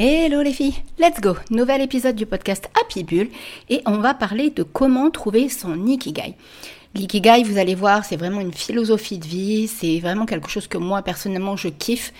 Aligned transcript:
Hello 0.00 0.42
les 0.42 0.52
filles, 0.52 0.76
let's 1.00 1.20
go 1.20 1.34
Nouvel 1.50 1.80
épisode 1.80 2.14
du 2.14 2.24
podcast 2.24 2.70
Happy 2.80 3.02
Bull 3.02 3.26
et 3.68 3.82
on 3.84 3.96
va 3.96 4.14
parler 4.14 4.50
de 4.50 4.62
comment 4.62 5.10
trouver 5.10 5.48
son 5.48 5.86
Ikigai. 5.86 6.36
L'ikigai, 6.94 7.42
vous 7.42 7.58
allez 7.58 7.74
voir, 7.74 8.04
c'est 8.04 8.14
vraiment 8.14 8.40
une 8.40 8.54
philosophie 8.54 9.18
de 9.18 9.26
vie, 9.26 9.66
c'est 9.66 9.98
vraiment 9.98 10.24
quelque 10.24 10.50
chose 10.50 10.68
que 10.68 10.78
moi 10.78 11.02
personnellement 11.02 11.56
je 11.56 11.66
kiffe 11.66 12.12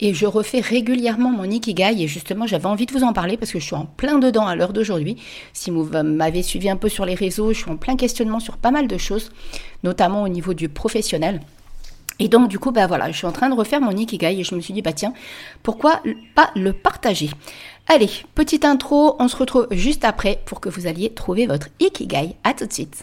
et 0.00 0.12
je 0.12 0.26
refais 0.26 0.58
régulièrement 0.58 1.30
mon 1.30 1.44
Ikigai 1.44 2.02
et 2.02 2.08
justement 2.08 2.48
j'avais 2.48 2.66
envie 2.66 2.86
de 2.86 2.92
vous 2.92 3.04
en 3.04 3.12
parler 3.12 3.36
parce 3.36 3.52
que 3.52 3.60
je 3.60 3.64
suis 3.64 3.76
en 3.76 3.86
plein 3.86 4.18
dedans 4.18 4.48
à 4.48 4.56
l'heure 4.56 4.72
d'aujourd'hui. 4.72 5.14
Si 5.52 5.70
vous 5.70 5.84
m'avez 5.84 6.42
suivi 6.42 6.68
un 6.68 6.76
peu 6.76 6.88
sur 6.88 7.06
les 7.06 7.14
réseaux, 7.14 7.52
je 7.52 7.58
suis 7.58 7.70
en 7.70 7.76
plein 7.76 7.94
questionnement 7.94 8.40
sur 8.40 8.56
pas 8.56 8.72
mal 8.72 8.88
de 8.88 8.98
choses, 8.98 9.30
notamment 9.84 10.24
au 10.24 10.28
niveau 10.28 10.52
du 10.52 10.68
professionnel. 10.68 11.40
Et 12.20 12.28
donc 12.28 12.48
du 12.48 12.58
coup, 12.58 12.70
bah 12.70 12.86
voilà, 12.86 13.10
je 13.10 13.16
suis 13.16 13.26
en 13.26 13.32
train 13.32 13.48
de 13.48 13.54
refaire 13.54 13.80
mon 13.80 13.90
Ikigai 13.90 14.38
et 14.38 14.44
je 14.44 14.54
me 14.54 14.60
suis 14.60 14.74
dit, 14.74 14.82
bah 14.82 14.92
tiens, 14.92 15.12
pourquoi 15.62 16.00
pas 16.36 16.50
le 16.54 16.72
partager? 16.72 17.30
Allez, 17.88 18.10
petite 18.34 18.64
intro, 18.64 19.16
on 19.18 19.26
se 19.26 19.36
retrouve 19.36 19.66
juste 19.72 20.04
après 20.04 20.40
pour 20.44 20.60
que 20.60 20.68
vous 20.68 20.86
alliez 20.86 21.10
trouver 21.10 21.46
votre 21.46 21.68
Ikigai. 21.80 22.36
À 22.44 22.54
tout 22.54 22.66
de 22.66 22.72
suite 22.72 23.02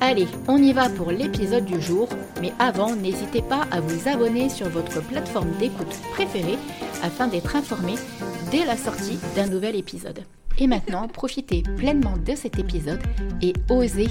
Allez, 0.00 0.28
on 0.46 0.58
y 0.58 0.72
va 0.72 0.88
pour 0.88 1.10
l'épisode 1.10 1.64
du 1.64 1.80
jour, 1.80 2.08
mais 2.40 2.52
avant, 2.58 2.94
n'hésitez 2.94 3.42
pas 3.42 3.66
à 3.70 3.80
vous 3.80 4.08
abonner 4.08 4.48
sur 4.48 4.68
votre 4.68 5.02
plateforme 5.02 5.50
d'écoute 5.58 5.94
préférée 6.12 6.58
afin 7.02 7.26
d'être 7.26 7.56
informé 7.56 7.94
dès 8.50 8.64
la 8.64 8.76
sortie 8.76 9.18
d'un 9.34 9.46
nouvel 9.46 9.76
épisode. 9.76 10.20
Et 10.58 10.66
maintenant, 10.66 11.08
profitez 11.12 11.62
pleinement 11.76 12.16
de 12.16 12.34
cet 12.34 12.58
épisode 12.58 13.02
et 13.42 13.52
osez 13.70 14.08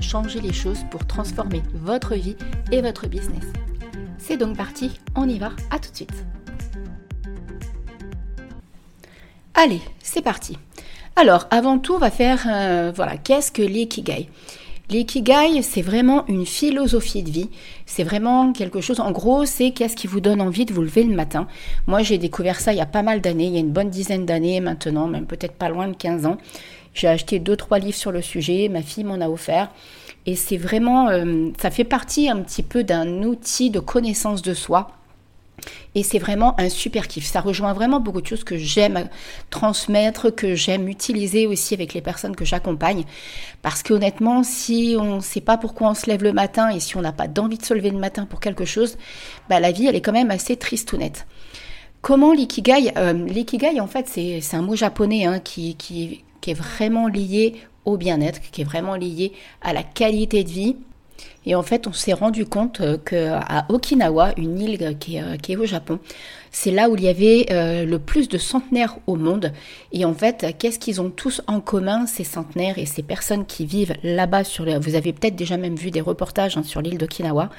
changer 0.00 0.40
les 0.40 0.52
choses 0.52 0.84
pour 0.90 1.06
transformer 1.06 1.62
votre 1.74 2.14
vie 2.14 2.36
et 2.70 2.80
votre 2.80 3.08
business. 3.08 3.44
C'est 4.18 4.36
donc 4.36 4.56
parti, 4.56 5.00
on 5.14 5.28
y 5.28 5.38
va, 5.38 5.52
à 5.70 5.78
tout 5.78 5.90
de 5.90 5.96
suite. 5.96 6.24
Allez, 9.54 9.80
c'est 10.02 10.22
parti. 10.22 10.58
Alors, 11.16 11.46
avant 11.50 11.78
tout, 11.78 11.94
on 11.94 11.98
va 11.98 12.10
faire, 12.10 12.46
euh, 12.46 12.92
voilà, 12.94 13.16
qu'est-ce 13.16 13.50
que 13.52 13.62
l'ikigai? 13.62 14.28
L'ikigai, 14.90 15.62
c'est 15.62 15.82
vraiment 15.82 16.26
une 16.26 16.44
philosophie 16.44 17.22
de 17.22 17.30
vie. 17.30 17.48
C'est 17.86 18.02
vraiment 18.02 18.52
quelque 18.52 18.80
chose, 18.80 18.98
en 18.98 19.12
gros, 19.12 19.44
c'est 19.44 19.70
qu'est-ce 19.70 19.94
qui 19.94 20.08
vous 20.08 20.18
donne 20.20 20.40
envie 20.40 20.64
de 20.64 20.72
vous 20.72 20.82
lever 20.82 21.04
le 21.04 21.14
matin. 21.14 21.46
Moi, 21.86 22.02
j'ai 22.02 22.18
découvert 22.18 22.58
ça 22.58 22.72
il 22.72 22.78
y 22.78 22.80
a 22.80 22.86
pas 22.86 23.02
mal 23.02 23.20
d'années, 23.20 23.46
il 23.46 23.52
y 23.52 23.56
a 23.56 23.60
une 23.60 23.70
bonne 23.70 23.88
dizaine 23.88 24.26
d'années 24.26 24.58
maintenant, 24.58 25.06
même 25.06 25.26
peut-être 25.26 25.54
pas 25.54 25.68
loin 25.68 25.86
de 25.86 25.94
15 25.94 26.26
ans. 26.26 26.38
J'ai 26.92 27.06
acheté 27.06 27.38
deux, 27.38 27.54
trois 27.54 27.78
livres 27.78 27.96
sur 27.96 28.10
le 28.10 28.20
sujet, 28.20 28.68
ma 28.68 28.82
fille 28.82 29.04
m'en 29.04 29.20
a 29.20 29.28
offert. 29.28 29.70
Et 30.26 30.34
c'est 30.34 30.56
vraiment, 30.56 31.08
euh, 31.08 31.50
ça 31.62 31.70
fait 31.70 31.84
partie 31.84 32.28
un 32.28 32.38
petit 32.38 32.64
peu 32.64 32.82
d'un 32.82 33.22
outil 33.22 33.70
de 33.70 33.78
connaissance 33.78 34.42
de 34.42 34.54
soi 34.54 34.90
et 35.94 36.02
c'est 36.02 36.18
vraiment 36.18 36.58
un 36.60 36.68
super 36.68 37.08
kiff. 37.08 37.24
Ça 37.24 37.40
rejoint 37.40 37.72
vraiment 37.72 38.00
beaucoup 38.00 38.20
de 38.20 38.26
choses 38.26 38.44
que 38.44 38.56
j'aime 38.56 39.08
transmettre, 39.50 40.34
que 40.34 40.54
j'aime 40.54 40.88
utiliser 40.88 41.46
aussi 41.46 41.74
avec 41.74 41.94
les 41.94 42.00
personnes 42.00 42.36
que 42.36 42.44
j'accompagne. 42.44 43.04
Parce 43.62 43.82
qu'honnêtement, 43.82 44.42
si 44.42 44.96
on 44.98 45.16
ne 45.16 45.20
sait 45.20 45.40
pas 45.40 45.56
pourquoi 45.56 45.90
on 45.90 45.94
se 45.94 46.06
lève 46.06 46.22
le 46.22 46.32
matin 46.32 46.70
et 46.70 46.80
si 46.80 46.96
on 46.96 47.00
n'a 47.00 47.12
pas 47.12 47.28
d'envie 47.28 47.58
de 47.58 47.64
se 47.64 47.74
lever 47.74 47.90
le 47.90 47.98
matin 47.98 48.26
pour 48.26 48.40
quelque 48.40 48.64
chose, 48.64 48.96
bah, 49.48 49.60
la 49.60 49.72
vie, 49.72 49.86
elle 49.86 49.96
est 49.96 50.00
quand 50.00 50.12
même 50.12 50.30
assez 50.30 50.56
triste 50.56 50.92
ou 50.92 50.96
nette. 50.96 51.26
Comment 52.02 52.32
l'ikigai 52.32 52.92
euh, 52.96 53.12
L'ikigai, 53.12 53.80
en 53.80 53.86
fait, 53.86 54.08
c'est 54.08 54.54
un 54.54 54.62
mot 54.62 54.76
japonais 54.76 55.26
hein, 55.26 55.40
qui 55.40 55.76
est 56.46 56.54
vraiment 56.54 57.08
lié 57.08 57.56
au 57.84 57.96
bien-être, 57.96 58.40
qui 58.50 58.62
est 58.62 58.64
vraiment 58.64 58.94
lié 58.94 59.32
à 59.62 59.72
la 59.72 59.82
qualité 59.82 60.44
de 60.44 60.50
vie 60.50 60.76
et 61.46 61.54
en 61.54 61.62
fait, 61.62 61.86
on 61.86 61.92
s'est 61.92 62.12
rendu 62.12 62.44
compte 62.44 62.80
euh, 62.80 62.98
qu'à 62.98 63.66
Okinawa, 63.68 64.32
une 64.36 64.60
île 64.60 64.96
qui 64.98 65.16
est, 65.16 65.22
euh, 65.22 65.36
qui 65.36 65.52
est, 65.52 65.56
au 65.56 65.64
Japon, 65.64 65.98
c'est 66.50 66.70
là 66.70 66.88
où 66.88 66.96
il 66.96 67.04
y 67.04 67.08
avait 67.08 67.46
euh, 67.50 67.84
le 67.84 67.98
plus 67.98 68.28
de 68.28 68.38
centenaires 68.38 68.96
au 69.06 69.16
monde. 69.16 69.52
Et 69.92 70.04
en 70.04 70.14
fait, 70.14 70.54
qu'est-ce 70.58 70.78
qu'ils 70.78 71.00
ont 71.00 71.10
tous 71.10 71.42
en 71.46 71.60
commun, 71.60 72.06
ces 72.06 72.24
centenaires 72.24 72.78
et 72.78 72.86
ces 72.86 73.02
personnes 73.02 73.46
qui 73.46 73.66
vivent 73.66 73.94
là-bas 74.02 74.44
sur 74.44 74.64
Vous 74.80 74.94
avez 74.94 75.12
peut-être 75.12 75.36
déjà 75.36 75.56
même 75.56 75.76
vu 75.76 75.90
des 75.90 76.00
reportages 76.00 76.56
hein, 76.56 76.62
sur 76.62 76.80
l'île 76.80 76.98
d'Okinawa 76.98 77.50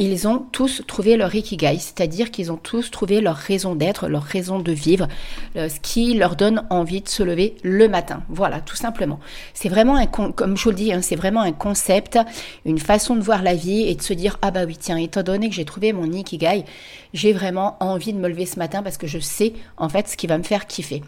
ils 0.00 0.26
ont 0.26 0.38
tous 0.50 0.82
trouvé 0.86 1.18
leur 1.18 1.34
ikigai, 1.34 1.76
c'est-à-dire 1.78 2.30
qu'ils 2.30 2.50
ont 2.50 2.56
tous 2.56 2.90
trouvé 2.90 3.20
leur 3.20 3.36
raison 3.36 3.74
d'être, 3.74 4.08
leur 4.08 4.22
raison 4.22 4.58
de 4.58 4.72
vivre, 4.72 5.06
euh, 5.56 5.68
ce 5.68 5.78
qui 5.78 6.14
leur 6.14 6.36
donne 6.36 6.64
envie 6.70 7.02
de 7.02 7.08
se 7.08 7.22
lever 7.22 7.54
le 7.62 7.86
matin. 7.86 8.22
Voilà, 8.30 8.62
tout 8.62 8.76
simplement. 8.76 9.20
C'est 9.52 9.68
vraiment 9.68 9.96
un, 9.96 10.06
comme 10.06 10.56
je 10.56 10.70
le 10.70 10.74
dis, 10.74 10.90
hein, 10.90 11.02
c'est 11.02 11.16
vraiment 11.16 11.42
un 11.42 11.52
concept, 11.52 12.18
une 12.64 12.78
façon 12.78 13.14
de 13.14 13.20
voir 13.20 13.42
la 13.42 13.54
vie 13.54 13.82
et 13.82 13.94
de 13.94 14.00
se 14.00 14.14
dire 14.14 14.38
ah 14.40 14.50
bah 14.50 14.64
oui 14.66 14.78
tiens, 14.80 14.96
étant 14.96 15.22
donné 15.22 15.50
que 15.50 15.54
j'ai 15.54 15.66
trouvé 15.66 15.92
mon 15.92 16.10
ikigai, 16.10 16.64
j'ai 17.12 17.34
vraiment 17.34 17.76
envie 17.80 18.14
de 18.14 18.18
me 18.20 18.28
lever 18.28 18.46
ce 18.46 18.58
matin 18.58 18.82
parce 18.82 18.96
que 18.96 19.06
je 19.06 19.18
sais 19.18 19.54
en 19.76 19.88
fait 19.88 20.08
ce 20.08 20.16
qui 20.16 20.26
va 20.26 20.38
me 20.38 20.42
faire 20.42 20.66
kiffer. 20.66 21.02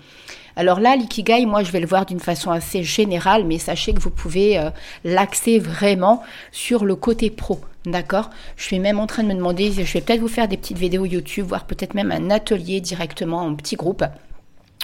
Alors 0.57 0.81
là, 0.81 0.97
l'ikigai, 0.97 1.47
moi, 1.47 1.63
je 1.63 1.73
vais 1.73 1.81
le 1.81 1.87
voir 1.87 2.05
d'une 2.05 2.21
façon 2.21 2.51
assez 2.51 2.83
générale, 2.83 3.45
mais 3.45 3.59
sachez 3.59 3.95
que 3.95 4.01
vous 4.01 4.11
pouvez 4.11 4.59
euh, 4.59 4.71
l'axer 5.05 5.59
vraiment 5.59 6.23
sur 6.51 6.85
le 6.85 6.95
côté 6.95 7.31
pro. 7.31 7.61
D'accord? 7.87 8.31
Je 8.57 8.65
suis 8.65 8.79
même 8.79 9.01
en 9.01 9.07
train 9.07 9.23
de 9.23 9.29
me 9.29 9.35
demander, 9.35 9.73
je 9.73 9.81
vais 9.81 10.01
peut-être 10.01 10.21
vous 10.21 10.29
faire 10.29 10.49
des 10.49 10.57
petites 10.57 10.79
vidéos 10.79 11.07
YouTube, 11.07 11.47
voire 11.49 11.65
peut-être 11.65 11.95
même 11.95 12.13
un 12.13 12.31
atelier 12.31 12.81
directement 12.81 13.43
en 13.43 13.55
petit 13.55 13.77
groupe 13.77 14.05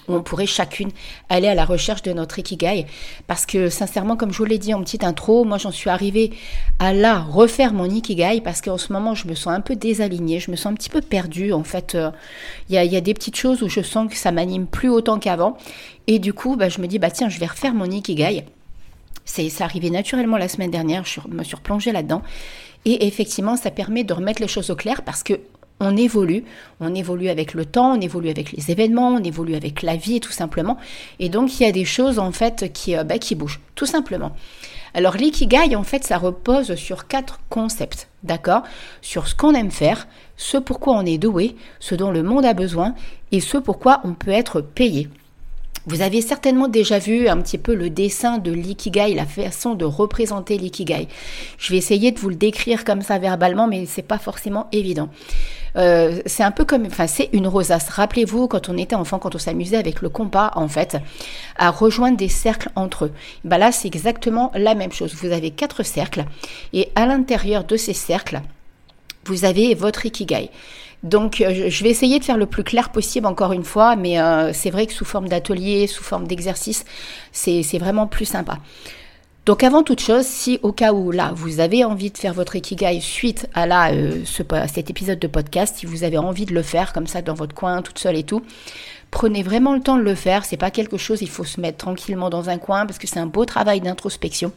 on 0.09 0.23
pourrait 0.23 0.47
chacune 0.47 0.91
aller 1.29 1.49
à 1.49 1.55
la 1.55 1.65
recherche 1.65 2.03
de 2.03 2.13
notre 2.13 2.39
ikigai. 2.39 2.87
Parce 3.27 3.47
que 3.47 3.69
sincèrement, 3.69 4.17
comme 4.17 4.33
je 4.33 4.39
vous 4.39 4.45
l'ai 4.45 4.59
dit 4.59 4.75
en 4.75 4.83
petite 4.83 5.05
intro, 5.05 5.45
moi 5.45 5.59
j'en 5.59 5.71
suis 5.71 5.91
arrivée 5.91 6.33
à 6.79 6.93
là 6.93 7.19
refaire 7.19 7.73
mon 7.73 7.87
ikigai 7.87 8.41
parce 8.43 8.61
qu'en 8.61 8.79
ce 8.79 8.93
moment 8.93 9.15
je 9.15 9.29
me 9.29 9.35
sens 9.35 9.55
un 9.55 9.61
peu 9.61 9.77
désalignée, 9.77 10.41
je 10.41 10.51
me 10.51 10.57
sens 10.57 10.73
un 10.73 10.75
petit 10.75 10.91
peu 10.91 11.01
perdue. 11.01 11.53
En 11.53 11.65
fait, 11.65 11.95
euh, 11.95 12.11
il 12.69 12.75
y, 12.75 12.97
a, 12.97 13.01
des 13.01 13.15
petites 13.15 13.37
choses 13.37 13.63
où 13.63 13.69
je 13.69 13.81
sens 13.81 14.11
que 14.11 14.17
ça 14.17 14.33
m'anime 14.33 14.67
plus 14.67 14.89
autant 14.89 15.19
qu'avant. 15.19 15.57
Et 16.07 16.19
du 16.19 16.33
coup, 16.33 16.57
bah, 16.57 16.69
je 16.69 16.81
me 16.81 16.87
dis, 16.87 16.99
bah 16.99 17.11
tiens, 17.11 17.29
je 17.29 17.39
vais 17.39 17.47
refaire 17.47 17.75
mon 17.75 17.91
ikigai. 17.91 18.45
C'est 19.25 19.61
arrivé 19.61 19.91
naturellement 19.91 20.39
la 20.39 20.49
semaine 20.49 20.71
dernière, 20.71 21.05
je 21.05 21.21
me 21.29 21.45
suis 21.45 21.55
replongée 21.55 21.93
là-dedans. 21.93 22.23
Et 22.87 23.07
effectivement, 23.07 23.57
ça 23.57 23.71
permet 23.71 24.05
de 24.05 24.15
remettre 24.15 24.41
les 24.41 24.49
choses 24.49 24.71
au 24.71 24.77
clair 24.77 25.03
parce 25.03 25.23
que 25.23 25.35
on 25.81 25.97
évolue, 25.97 26.45
on 26.81 26.95
évolue 26.95 27.29
avec 27.29 27.55
le 27.55 27.65
temps, 27.65 27.97
on 27.97 28.01
évolue 28.01 28.31
avec 28.31 28.53
les 28.53 28.71
événements, 28.71 29.09
on 29.09 29.23
évolue 29.23 29.55
avec 29.55 29.83
la 29.83 29.97
vie 29.97 30.21
tout 30.21 30.33
simplement. 30.33 30.77
Et 31.21 31.29
donc 31.29 31.59
il 31.59 31.63
y 31.63 31.67
a 31.67 31.73
des 31.73 31.85
choses 31.85 32.19
en 32.19 32.33
fait 32.33 32.73
qui, 32.73 32.97
euh, 32.97 33.05
bah, 33.05 33.19
qui 33.19 33.35
bougent, 33.35 33.61
tout 33.75 33.87
simplement. 33.87 34.33
Alors 34.95 35.17
l'ikigai 35.17 35.77
en 35.77 35.85
fait 35.85 36.05
ça 36.05 36.19
repose 36.19 36.75
sur 36.75 37.07
quatre 37.07 37.39
concepts, 37.49 38.09
d'accord? 38.23 38.63
Sur 39.03 39.29
ce 39.29 39.35
qu'on 39.35 39.55
aime 39.55 39.71
faire, 39.71 40.09
ce 40.37 40.57
pourquoi 40.57 40.95
on 40.95 41.05
est 41.05 41.19
doué, 41.19 41.57
ce 41.79 41.95
dont 41.95 42.11
le 42.11 42.23
monde 42.23 42.45
a 42.45 42.55
besoin 42.55 42.95
et 43.33 43.41
ce 43.41 43.59
pourquoi 43.59 44.01
on 44.05 44.15
peut 44.15 44.31
être 44.31 44.61
payé. 44.61 45.09
Vous 45.89 46.03
avez 46.03 46.21
certainement 46.21 46.69
déjà 46.69 46.99
vu 46.99 47.29
un 47.29 47.39
petit 47.39 47.57
peu 47.57 47.75
le 47.75 47.89
dessin 47.89 48.37
de 48.37 48.53
l'ikigai, 48.53 49.15
la 49.15 49.25
façon 49.25 49.75
de 49.75 49.87
représenter 49.87 50.59
l'ikigai. 50.59 51.09
Je 51.57 51.73
vais 51.73 51.79
essayer 51.79 52.13
de 52.13 52.19
vous 52.19 52.29
le 52.29 52.35
décrire 52.35 52.85
comme 52.85 53.01
ça 53.01 53.19
verbalement, 53.19 53.67
mais 53.67 53.87
c'est 53.87 54.03
pas 54.03 54.19
forcément 54.19 54.69
évident. 54.71 55.09
Euh, 55.77 56.21
c'est 56.27 56.43
un 56.43 56.51
peu 56.51 56.67
comme, 56.67 56.85
enfin, 56.85 57.07
c'est 57.07 57.31
une 57.33 57.49
rosace. 57.49 57.89
Rappelez-vous, 57.89 58.49
quand 58.49 58.69
on 58.69 58.77
était 58.77 58.97
enfant, 58.97 59.19
quand 59.19 59.35
on 59.35 59.39
s'amusait 59.39 59.79
avec 59.79 60.03
le 60.03 60.11
compas, 60.11 60.51
en 60.57 60.69
fait, 60.69 60.99
à 61.57 61.71
rejoindre 61.71 62.19
des 62.19 62.29
cercles 62.29 62.69
entre 62.77 63.07
eux. 63.07 63.13
Bah 63.45 63.57
là, 63.57 63.73
c'est 63.73 63.89
exactement 63.89 64.53
la 64.55 64.75
même 64.75 64.93
chose. 64.93 65.15
Vous 65.15 65.33
avez 65.33 65.53
quatre 65.53 65.85
cercles, 65.85 66.27
et 66.75 66.91
à 66.97 67.07
l'intérieur 67.07 67.65
de 67.65 67.79
ces 67.79 67.95
cercles, 67.95 68.43
vous 69.25 69.47
avez 69.47 69.75
votre 69.75 70.05
ikigai. 70.05 70.51
Donc, 71.03 71.41
euh, 71.41 71.69
je 71.69 71.85
vais 71.85 71.91
essayer 71.91 72.19
de 72.19 72.25
faire 72.25 72.37
le 72.37 72.47
plus 72.47 72.65
clair 72.65 72.91
possible 72.91 73.27
encore 73.27 73.53
une 73.53 73.65
fois, 73.65 73.97
mais 73.97 74.21
euh, 74.21 74.53
c'est 74.53 74.71
vrai 74.71 74.87
que 74.87 74.93
sous 74.93 75.05
forme 75.05 75.29
d'atelier, 75.29 75.87
sous 75.87 76.03
forme 76.03 76.27
d'exercice, 76.27 76.85
c'est 77.33 77.79
vraiment 77.79 78.07
plus 78.07 78.25
sympa. 78.25 78.59
Donc 79.49 79.63
avant 79.63 79.83
toute 79.83 80.01
chose, 80.01 80.27
si 80.27 80.61
au 80.63 80.73
cas 80.73 80.93
où 80.93 81.11
là 81.11 81.33
vous 81.35 81.61
avez 81.61 81.83
envie 81.83 82.11
de 82.11 82.19
faire 82.19 82.35
votre 82.35 82.57
ikigai 82.57 83.01
suite 83.01 83.49
à 83.55 83.67
là 83.67 83.93
euh, 83.95 84.23
cet 84.67 84.91
épisode 84.91 85.19
de 85.19 85.27
podcast, 85.27 85.77
si 85.79 85.87
vous 85.87 86.05
avez 86.05 86.19
envie 86.19 86.45
de 86.45 86.53
le 86.53 86.61
faire 86.61 86.93
comme 86.93 87.07
ça 87.07 87.23
dans 87.23 87.33
votre 87.33 87.55
coin, 87.55 87.81
toute 87.81 87.99
seule 87.99 88.17
et 88.17 88.25
tout, 88.25 88.43
prenez 89.11 89.43
vraiment 89.43 89.73
le 89.73 89.81
temps 89.81 89.97
de 89.97 90.03
le 90.03 90.15
faire. 90.15 90.45
C'est 90.45 90.59
pas 90.59 90.71
quelque 90.71 90.99
chose, 90.99 91.23
il 91.23 91.31
faut 91.31 91.45
se 91.45 91.63
mettre 91.63 91.79
tranquillement 91.79 92.29
dans 92.29 92.51
un 92.51 92.59
coin 92.59 92.85
parce 92.85 92.99
que 92.99 93.07
c'est 93.07 93.21
un 93.21 93.27
beau 93.27 93.47
travail 93.47 93.81
d'introspection. 93.81 94.53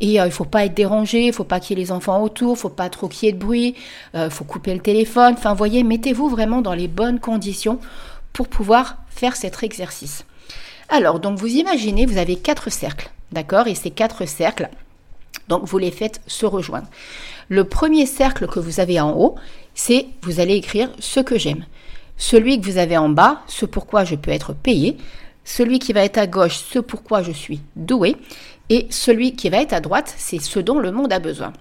Et 0.00 0.20
euh, 0.20 0.26
il 0.26 0.32
faut 0.32 0.44
pas 0.44 0.64
être 0.64 0.74
dérangé, 0.74 1.26
il 1.26 1.32
faut 1.32 1.44
pas 1.44 1.60
qu'il 1.60 1.76
y 1.76 1.80
ait 1.80 1.84
les 1.84 1.92
enfants 1.92 2.22
autour, 2.22 2.56
il 2.56 2.58
faut 2.58 2.68
pas 2.68 2.88
trop 2.88 3.08
qu'il 3.08 3.26
y 3.26 3.28
ait 3.30 3.32
de 3.32 3.38
bruit, 3.38 3.74
il 4.14 4.20
euh, 4.20 4.30
faut 4.30 4.44
couper 4.44 4.74
le 4.74 4.80
téléphone. 4.80 5.34
Enfin, 5.36 5.54
voyez, 5.54 5.82
mettez-vous 5.82 6.28
vraiment 6.28 6.62
dans 6.62 6.74
les 6.74 6.88
bonnes 6.88 7.18
conditions 7.20 7.80
pour 8.32 8.48
pouvoir 8.48 8.98
faire 9.10 9.34
cet 9.34 9.62
exercice. 9.62 10.24
Alors, 10.88 11.20
donc 11.20 11.38
vous 11.38 11.48
imaginez, 11.48 12.06
vous 12.06 12.18
avez 12.18 12.36
quatre 12.36 12.70
cercles, 12.70 13.10
d'accord? 13.32 13.66
Et 13.66 13.74
ces 13.74 13.90
quatre 13.90 14.26
cercles, 14.26 14.68
donc 15.48 15.64
vous 15.64 15.78
les 15.78 15.90
faites 15.90 16.20
se 16.26 16.46
rejoindre. 16.46 16.86
Le 17.48 17.64
premier 17.64 18.06
cercle 18.06 18.46
que 18.46 18.60
vous 18.60 18.80
avez 18.80 19.00
en 19.00 19.12
haut, 19.12 19.34
c'est 19.74 20.06
vous 20.22 20.40
allez 20.40 20.54
écrire 20.54 20.90
ce 20.98 21.20
que 21.20 21.38
j'aime. 21.38 21.64
Celui 22.16 22.60
que 22.60 22.66
vous 22.66 22.78
avez 22.78 22.96
en 22.96 23.08
bas, 23.08 23.42
ce 23.46 23.66
pourquoi 23.66 24.04
je 24.04 24.16
peux 24.16 24.30
être 24.30 24.52
payé. 24.52 24.96
Celui 25.44 25.78
qui 25.78 25.92
va 25.92 26.04
être 26.04 26.18
à 26.18 26.26
gauche, 26.26 26.58
ce 26.58 26.78
pourquoi 26.78 27.22
je 27.22 27.32
suis 27.32 27.60
doué. 27.74 28.16
Et 28.70 28.86
celui 28.90 29.34
qui 29.34 29.48
va 29.48 29.62
être 29.62 29.72
à 29.72 29.80
droite, 29.80 30.14
c'est 30.16 30.40
ce 30.40 30.58
dont 30.58 30.78
le 30.78 30.92
monde 30.92 31.12
a 31.12 31.18
besoin. 31.18 31.52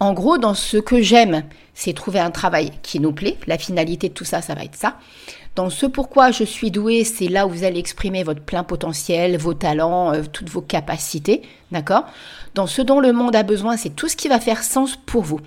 En 0.00 0.12
gros, 0.12 0.38
dans 0.38 0.54
ce 0.54 0.76
que 0.76 1.00
j'aime, 1.00 1.44
c'est 1.72 1.92
trouver 1.92 2.20
un 2.20 2.30
travail 2.30 2.72
qui 2.82 3.00
nous 3.00 3.12
plaît. 3.12 3.38
La 3.46 3.58
finalité 3.58 4.08
de 4.08 4.14
tout 4.14 4.24
ça, 4.24 4.42
ça 4.42 4.54
va 4.54 4.64
être 4.64 4.76
ça. 4.76 4.96
Dans 5.54 5.70
ce 5.70 5.86
pourquoi 5.86 6.32
je 6.32 6.42
suis 6.42 6.72
doué, 6.72 7.04
c'est 7.04 7.28
là 7.28 7.46
où 7.46 7.50
vous 7.50 7.62
allez 7.62 7.78
exprimer 7.78 8.24
votre 8.24 8.40
plein 8.42 8.64
potentiel, 8.64 9.36
vos 9.36 9.54
talents, 9.54 10.12
euh, 10.12 10.22
toutes 10.32 10.50
vos 10.50 10.60
capacités, 10.60 11.42
d'accord? 11.70 12.06
Dans 12.56 12.66
ce 12.66 12.82
dont 12.82 12.98
le 12.98 13.12
monde 13.12 13.36
a 13.36 13.44
besoin, 13.44 13.76
c'est 13.76 13.94
tout 13.94 14.08
ce 14.08 14.16
qui 14.16 14.26
va 14.26 14.40
faire 14.40 14.64
sens 14.64 14.96
pour 14.96 15.22
vous. 15.22 15.40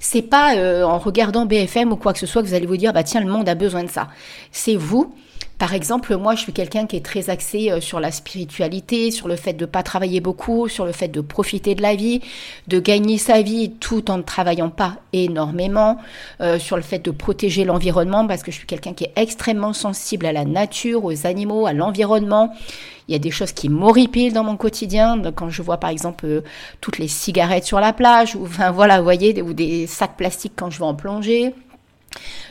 C'est 0.00 0.22
pas 0.22 0.56
euh, 0.56 0.82
en 0.82 0.98
regardant 0.98 1.46
BFM 1.46 1.92
ou 1.92 1.96
quoi 1.96 2.12
que 2.12 2.18
ce 2.18 2.26
soit 2.26 2.42
que 2.42 2.46
vous 2.46 2.54
allez 2.54 2.66
vous 2.66 2.76
dire 2.76 2.92
bah 2.92 3.04
tiens 3.04 3.22
le 3.22 3.30
monde 3.30 3.48
a 3.48 3.54
besoin 3.54 3.84
de 3.84 3.90
ça. 3.90 4.08
C'est 4.52 4.76
vous 4.76 5.14
par 5.58 5.72
exemple, 5.72 6.16
moi, 6.16 6.34
je 6.34 6.40
suis 6.40 6.52
quelqu'un 6.52 6.86
qui 6.86 6.96
est 6.96 7.04
très 7.04 7.30
axé 7.30 7.70
euh, 7.70 7.80
sur 7.80 8.00
la 8.00 8.10
spiritualité, 8.10 9.10
sur 9.10 9.28
le 9.28 9.36
fait 9.36 9.52
de 9.52 9.64
ne 9.64 9.70
pas 9.70 9.84
travailler 9.84 10.20
beaucoup, 10.20 10.68
sur 10.68 10.84
le 10.84 10.92
fait 10.92 11.08
de 11.08 11.20
profiter 11.20 11.74
de 11.76 11.82
la 11.82 11.94
vie, 11.94 12.20
de 12.66 12.80
gagner 12.80 13.18
sa 13.18 13.40
vie 13.40 13.70
tout 13.70 14.10
en 14.10 14.18
ne 14.18 14.22
travaillant 14.22 14.70
pas 14.70 14.96
énormément, 15.12 15.98
euh, 16.40 16.58
sur 16.58 16.76
le 16.76 16.82
fait 16.82 16.98
de 16.98 17.12
protéger 17.12 17.64
l'environnement, 17.64 18.26
parce 18.26 18.42
que 18.42 18.50
je 18.50 18.56
suis 18.56 18.66
quelqu'un 18.66 18.94
qui 18.94 19.04
est 19.04 19.12
extrêmement 19.14 19.72
sensible 19.72 20.26
à 20.26 20.32
la 20.32 20.44
nature, 20.44 21.04
aux 21.04 21.26
animaux, 21.26 21.66
à 21.66 21.72
l'environnement. 21.72 22.52
Il 23.06 23.12
y 23.12 23.14
a 23.14 23.20
des 23.20 23.30
choses 23.30 23.52
qui 23.52 23.68
m'horripilent 23.68 24.32
dans 24.32 24.44
mon 24.44 24.56
quotidien, 24.56 25.20
quand 25.36 25.50
je 25.50 25.62
vois 25.62 25.76
par 25.76 25.90
exemple 25.90 26.26
euh, 26.26 26.40
toutes 26.80 26.98
les 26.98 27.08
cigarettes 27.08 27.64
sur 27.64 27.78
la 27.78 27.92
plage, 27.92 28.34
ou 28.34 28.44
enfin 28.44 28.72
voilà, 28.72 28.98
vous 28.98 29.04
voyez, 29.04 29.40
ou 29.40 29.52
des 29.52 29.86
sacs 29.86 30.16
plastiques 30.16 30.54
quand 30.56 30.70
je 30.70 30.78
vais 30.78 30.84
en 30.84 30.94
plongée. 30.94 31.54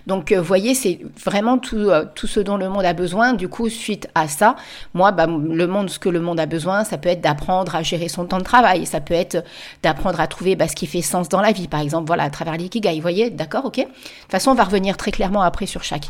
Donc, 0.08 0.32
vous 0.32 0.38
euh, 0.38 0.42
voyez, 0.42 0.76
c'est 0.76 1.00
vraiment 1.24 1.58
tout, 1.58 1.78
euh, 1.78 2.06
tout 2.16 2.28
ce 2.28 2.40
dont 2.40 2.58
le 2.58 2.70
monde 2.70 2.86
a 2.86 2.94
besoin. 2.94 3.34
Du 3.34 3.48
coup, 3.48 3.70
suite 3.70 4.08
à 4.16 4.28
ça, 4.28 4.56
moi, 4.94 5.12
bah, 5.12 5.28
le 5.28 5.68
monde, 5.68 5.90
ce 5.90 6.00
que 6.00 6.10
le 6.10 6.20
monde 6.20 6.40
a 6.40 6.46
besoin, 6.46 6.84
ça 6.84 6.98
peut 6.98 7.10
être 7.10 7.22
d'apprendre 7.22 7.76
à 7.76 7.84
gérer 7.84 8.10
son 8.10 8.26
temps 8.26 8.40
de 8.40 8.44
travail. 8.44 8.86
Ça 8.86 9.00
peut 9.00 9.14
être 9.14 9.44
d'apprendre 9.82 10.20
à 10.20 10.28
trouver 10.28 10.56
bah, 10.56 10.68
ce 10.68 10.76
qui 10.76 10.88
fait 10.88 11.02
sens 11.02 11.30
dans 11.30 11.42
la 11.42 11.52
vie, 11.52 11.68
par 11.68 11.80
exemple, 11.80 12.08
voilà, 12.08 12.24
à 12.24 12.30
travers 12.30 12.58
l'ikigai. 12.58 12.96
Vous 12.96 13.02
voyez, 13.02 13.30
d'accord, 13.30 13.66
ok 13.66 13.78
De 13.78 13.84
toute 13.84 13.94
façon, 14.32 14.52
on 14.52 14.56
va 14.56 14.64
revenir 14.66 14.98
très 14.98 15.12
clairement 15.12 15.42
après 15.42 15.66
sur 15.66 15.84
chaque. 15.84 16.06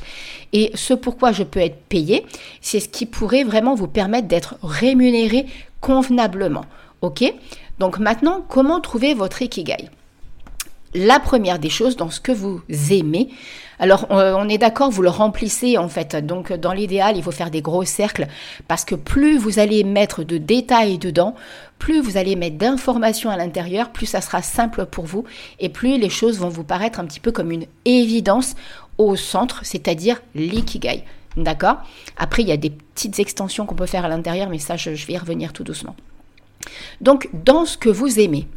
Et 0.53 0.71
ce 0.75 0.93
pourquoi 0.93 1.31
je 1.31 1.43
peux 1.43 1.59
être 1.59 1.83
payé, 1.89 2.25
c'est 2.61 2.79
ce 2.79 2.89
qui 2.89 3.05
pourrait 3.05 3.43
vraiment 3.43 3.75
vous 3.75 3.87
permettre 3.87 4.27
d'être 4.27 4.55
rémunéré 4.63 5.45
convenablement. 5.81 6.65
Ok 7.01 7.23
Donc 7.79 7.99
maintenant, 7.99 8.43
comment 8.47 8.79
trouver 8.79 9.13
votre 9.13 9.41
ikigai? 9.41 9.89
La 10.95 11.19
première 11.19 11.59
des 11.59 11.69
choses 11.69 11.95
dans 11.95 12.09
ce 12.09 12.19
que 12.19 12.31
vous 12.31 12.61
aimez. 12.91 13.29
Alors, 13.79 14.05
on 14.09 14.47
est 14.47 14.57
d'accord, 14.57 14.91
vous 14.91 15.01
le 15.01 15.09
remplissez 15.09 15.77
en 15.77 15.89
fait. 15.89 16.15
Donc, 16.15 16.53
dans 16.53 16.73
l'idéal, 16.73 17.17
il 17.17 17.23
faut 17.23 17.31
faire 17.31 17.51
des 17.51 17.61
gros 17.61 17.83
cercles 17.83 18.27
parce 18.67 18.85
que 18.85 18.95
plus 18.95 19.37
vous 19.37 19.59
allez 19.59 19.83
mettre 19.83 20.23
de 20.23 20.37
détails 20.37 20.97
dedans, 20.97 21.35
plus 21.79 21.99
vous 21.99 22.15
allez 22.17 22.35
mettre 22.35 22.57
d'informations 22.57 23.29
à 23.29 23.35
l'intérieur, 23.35 23.91
plus 23.91 24.05
ça 24.05 24.21
sera 24.21 24.41
simple 24.41 24.85
pour 24.85 25.05
vous 25.05 25.25
et 25.59 25.69
plus 25.69 25.97
les 25.97 26.09
choses 26.09 26.39
vont 26.39 26.49
vous 26.49 26.63
paraître 26.63 26.99
un 26.99 27.05
petit 27.05 27.19
peu 27.19 27.31
comme 27.31 27.51
une 27.51 27.65
évidence 27.83 28.55
au 28.97 29.15
centre, 29.15 29.61
c'est-à-dire 29.63 30.21
l'ikigai. 30.35 31.03
D'accord? 31.35 31.77
Après, 32.15 32.43
il 32.43 32.47
y 32.47 32.51
a 32.51 32.57
des 32.57 32.69
petites 32.69 33.19
extensions 33.19 33.65
qu'on 33.65 33.75
peut 33.75 33.87
faire 33.87 34.05
à 34.05 34.07
l'intérieur, 34.07 34.49
mais 34.49 34.59
ça, 34.59 34.77
je 34.77 34.91
vais 34.91 35.13
y 35.13 35.17
revenir 35.17 35.51
tout 35.51 35.63
doucement. 35.63 35.95
Donc, 37.01 37.27
dans 37.33 37.65
ce 37.65 37.75
que 37.75 37.89
vous 37.89 38.19
aimez, 38.19 38.47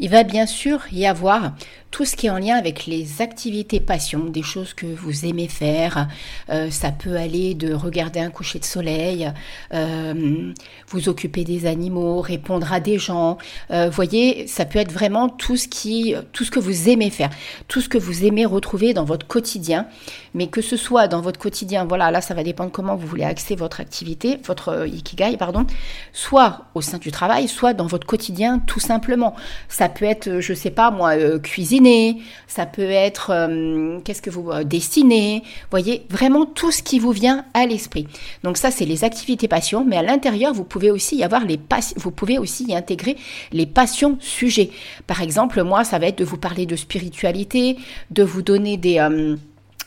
il 0.00 0.08
va 0.08 0.24
bien 0.24 0.46
sûr 0.46 0.80
y 0.92 1.06
avoir 1.06 1.52
tout 1.90 2.04
ce 2.04 2.16
qui 2.16 2.26
est 2.26 2.30
en 2.30 2.38
lien 2.38 2.56
avec 2.56 2.86
les 2.86 3.20
activités 3.20 3.80
passion, 3.80 4.26
des 4.26 4.42
choses 4.42 4.74
que 4.74 4.86
vous 4.86 5.26
aimez 5.26 5.48
faire. 5.48 6.08
Euh, 6.48 6.70
ça 6.70 6.92
peut 6.92 7.16
aller 7.16 7.54
de 7.54 7.72
regarder 7.74 8.20
un 8.20 8.30
coucher 8.30 8.58
de 8.60 8.64
soleil, 8.64 9.30
euh, 9.74 10.52
vous 10.88 11.08
occuper 11.08 11.44
des 11.44 11.66
animaux, 11.66 12.20
répondre 12.20 12.72
à 12.72 12.80
des 12.80 12.98
gens. 12.98 13.38
Euh, 13.70 13.90
voyez, 13.90 14.46
ça 14.46 14.64
peut 14.64 14.78
être 14.78 14.92
vraiment 14.92 15.28
tout 15.28 15.56
ce 15.56 15.66
que 15.66 16.60
vous 16.60 16.88
aimez 16.88 17.10
faire, 17.10 17.30
tout 17.66 17.80
ce 17.80 17.88
que 17.88 17.98
vous 17.98 18.24
aimez 18.24 18.46
retrouver 18.46 18.94
dans 18.94 19.04
votre 19.04 19.26
quotidien. 19.26 19.86
Mais 20.32 20.46
que 20.46 20.62
ce 20.62 20.76
soit 20.76 21.08
dans 21.08 21.20
votre 21.20 21.40
quotidien, 21.40 21.84
voilà, 21.84 22.10
là 22.12 22.20
ça 22.20 22.34
va 22.34 22.44
dépendre 22.44 22.70
comment 22.70 22.94
vous 22.94 23.06
voulez 23.06 23.24
axer 23.24 23.56
votre 23.56 23.80
activité, 23.80 24.38
votre 24.44 24.86
ikigai, 24.86 25.36
pardon, 25.36 25.66
soit 26.12 26.66
au 26.74 26.80
sein 26.80 26.98
du 26.98 27.10
travail, 27.10 27.48
soit 27.48 27.74
dans 27.74 27.86
votre 27.86 28.06
quotidien 28.06 28.60
tout 28.60 28.80
simplement. 28.80 29.34
Peut 29.90 30.06
être, 30.06 30.40
je 30.40 30.54
sais 30.54 30.70
pas 30.70 30.90
moi, 30.90 31.16
cuisiner 31.38 32.18
ça 32.50 32.66
peut 32.66 32.82
être 32.82 33.30
euh, 33.30 34.00
qu'est-ce 34.04 34.22
que 34.22 34.30
vous 34.30 34.50
euh, 34.50 34.64
dessinez, 34.64 35.42
voyez, 35.70 36.04
vraiment 36.10 36.46
tout 36.46 36.72
ce 36.72 36.82
qui 36.82 36.98
vous 36.98 37.12
vient 37.12 37.44
à 37.54 37.64
l'esprit. 37.64 38.06
Donc 38.42 38.56
ça 38.56 38.70
c'est 38.70 38.84
les 38.84 39.04
activités 39.04 39.48
passion, 39.48 39.84
mais 39.84 39.96
à 39.96 40.02
l'intérieur 40.02 40.52
vous 40.52 40.64
pouvez 40.64 40.90
aussi 40.90 41.16
y 41.16 41.24
avoir 41.24 41.44
les 41.44 41.60
vous 41.96 42.10
pouvez 42.10 42.38
aussi 42.38 42.64
y 42.64 42.74
intégrer 42.74 43.16
les 43.52 43.66
passions 43.66 44.16
sujets. 44.20 44.70
Par 45.06 45.22
exemple, 45.22 45.62
moi 45.62 45.84
ça 45.84 45.98
va 45.98 46.06
être 46.06 46.18
de 46.18 46.24
vous 46.24 46.38
parler 46.38 46.66
de 46.66 46.76
spiritualité, 46.76 47.76
de 48.10 48.22
vous 48.22 48.42
donner 48.42 48.76
des 48.76 48.98
euh, 48.98 49.36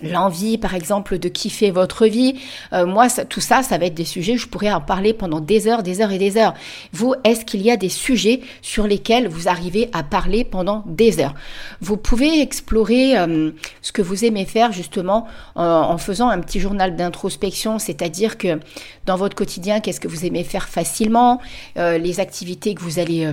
l'envie, 0.04 0.58
par 0.58 0.76
exemple, 0.76 1.18
de 1.18 1.30
kiffer 1.30 1.72
votre 1.72 2.06
vie. 2.06 2.36
Euh, 2.74 2.86
moi, 2.86 3.08
tout 3.30 3.42
ça, 3.42 3.64
ça 3.64 3.78
va 3.78 3.86
être 3.86 3.94
des 3.94 4.06
sujets, 4.06 4.38
je 4.38 4.48
pourrais 4.48 4.72
en 4.72 4.82
parler 4.82 5.14
pendant 5.14 5.40
des 5.40 5.68
heures, 5.68 5.84
des 5.84 6.02
heures 6.02 6.12
et 6.12 6.18
des 6.18 6.38
heures. 6.38 6.54
Vous, 6.92 7.16
est-ce 7.24 7.46
qu'il 7.46 7.62
y 7.62 7.72
a 7.72 7.78
des 7.78 7.90
sujets 7.90 8.42
sur 8.62 8.88
lesquels 8.88 9.28
vous 9.28 9.48
arrivez 9.48 9.90
à 9.94 10.04
parler 10.04 10.44
pendant 10.44 10.84
des 10.86 11.20
heures? 11.20 11.34
Vous 11.82 11.98
pouvez 11.98 12.42
explorer 12.42 13.18
euh, 13.18 13.52
ce 13.82 13.92
que 13.92 14.02
vous 14.02 14.26
aimez 14.26 14.46
faire 14.46 14.72
justement 14.72 15.28
en 15.56 15.98
faisant 15.98 16.30
un 16.30 16.40
petit 16.40 16.60
journal 16.60 16.96
d'introspection, 16.96 17.80
c'est-à-dire 17.80 18.38
que 18.38 18.60
dans 19.06 19.16
votre 19.16 19.36
quotidien, 19.36 19.80
qu'est-ce 19.80 20.00
que 20.00 20.08
vous 20.08 20.26
aimez 20.26 20.44
faire 20.44 20.68
facilement, 20.68 21.40
euh, 21.78 21.98
les 21.98 22.20
activités 22.20 22.76
que 22.76 22.82
vous 22.82 23.00
allez... 23.00 23.30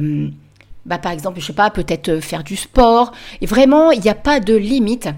bah, 0.87 0.99
par 0.99 1.13
exemple, 1.13 1.41
je 1.41 1.47
sais 1.47 1.53
pas, 1.53 1.71
peut-être 1.71 2.21
faire 2.21 2.45
du 2.45 2.57
sport. 2.57 3.13
Et 3.41 3.47
vraiment, 3.47 3.91
il 3.91 4.01
n'y 4.01 4.09
a 4.09 4.15
pas 4.15 4.41
de 4.41 4.55
limite 4.55 5.09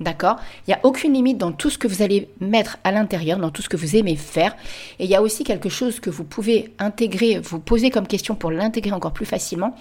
D'accord? 0.00 0.36
Il 0.66 0.70
n'y 0.70 0.74
a 0.74 0.80
aucune 0.82 1.12
limite 1.12 1.36
dans 1.36 1.52
tout 1.52 1.68
ce 1.68 1.76
que 1.76 1.86
vous 1.86 2.00
allez 2.00 2.28
mettre 2.40 2.78
à 2.84 2.90
l'intérieur, 2.90 3.38
dans 3.38 3.50
tout 3.50 3.60
ce 3.60 3.68
que 3.68 3.76
vous 3.76 3.96
aimez 3.96 4.16
faire. 4.16 4.56
Et 4.98 5.04
il 5.04 5.10
y 5.10 5.14
a 5.14 5.20
aussi 5.20 5.44
quelque 5.44 5.68
chose 5.68 6.00
que 6.00 6.08
vous 6.08 6.24
pouvez 6.24 6.72
intégrer, 6.78 7.38
vous 7.38 7.60
poser 7.60 7.90
comme 7.90 8.06
question 8.06 8.34
pour 8.34 8.50
l'intégrer 8.50 8.92
encore 8.92 9.12
plus 9.12 9.26
facilement. 9.26 9.76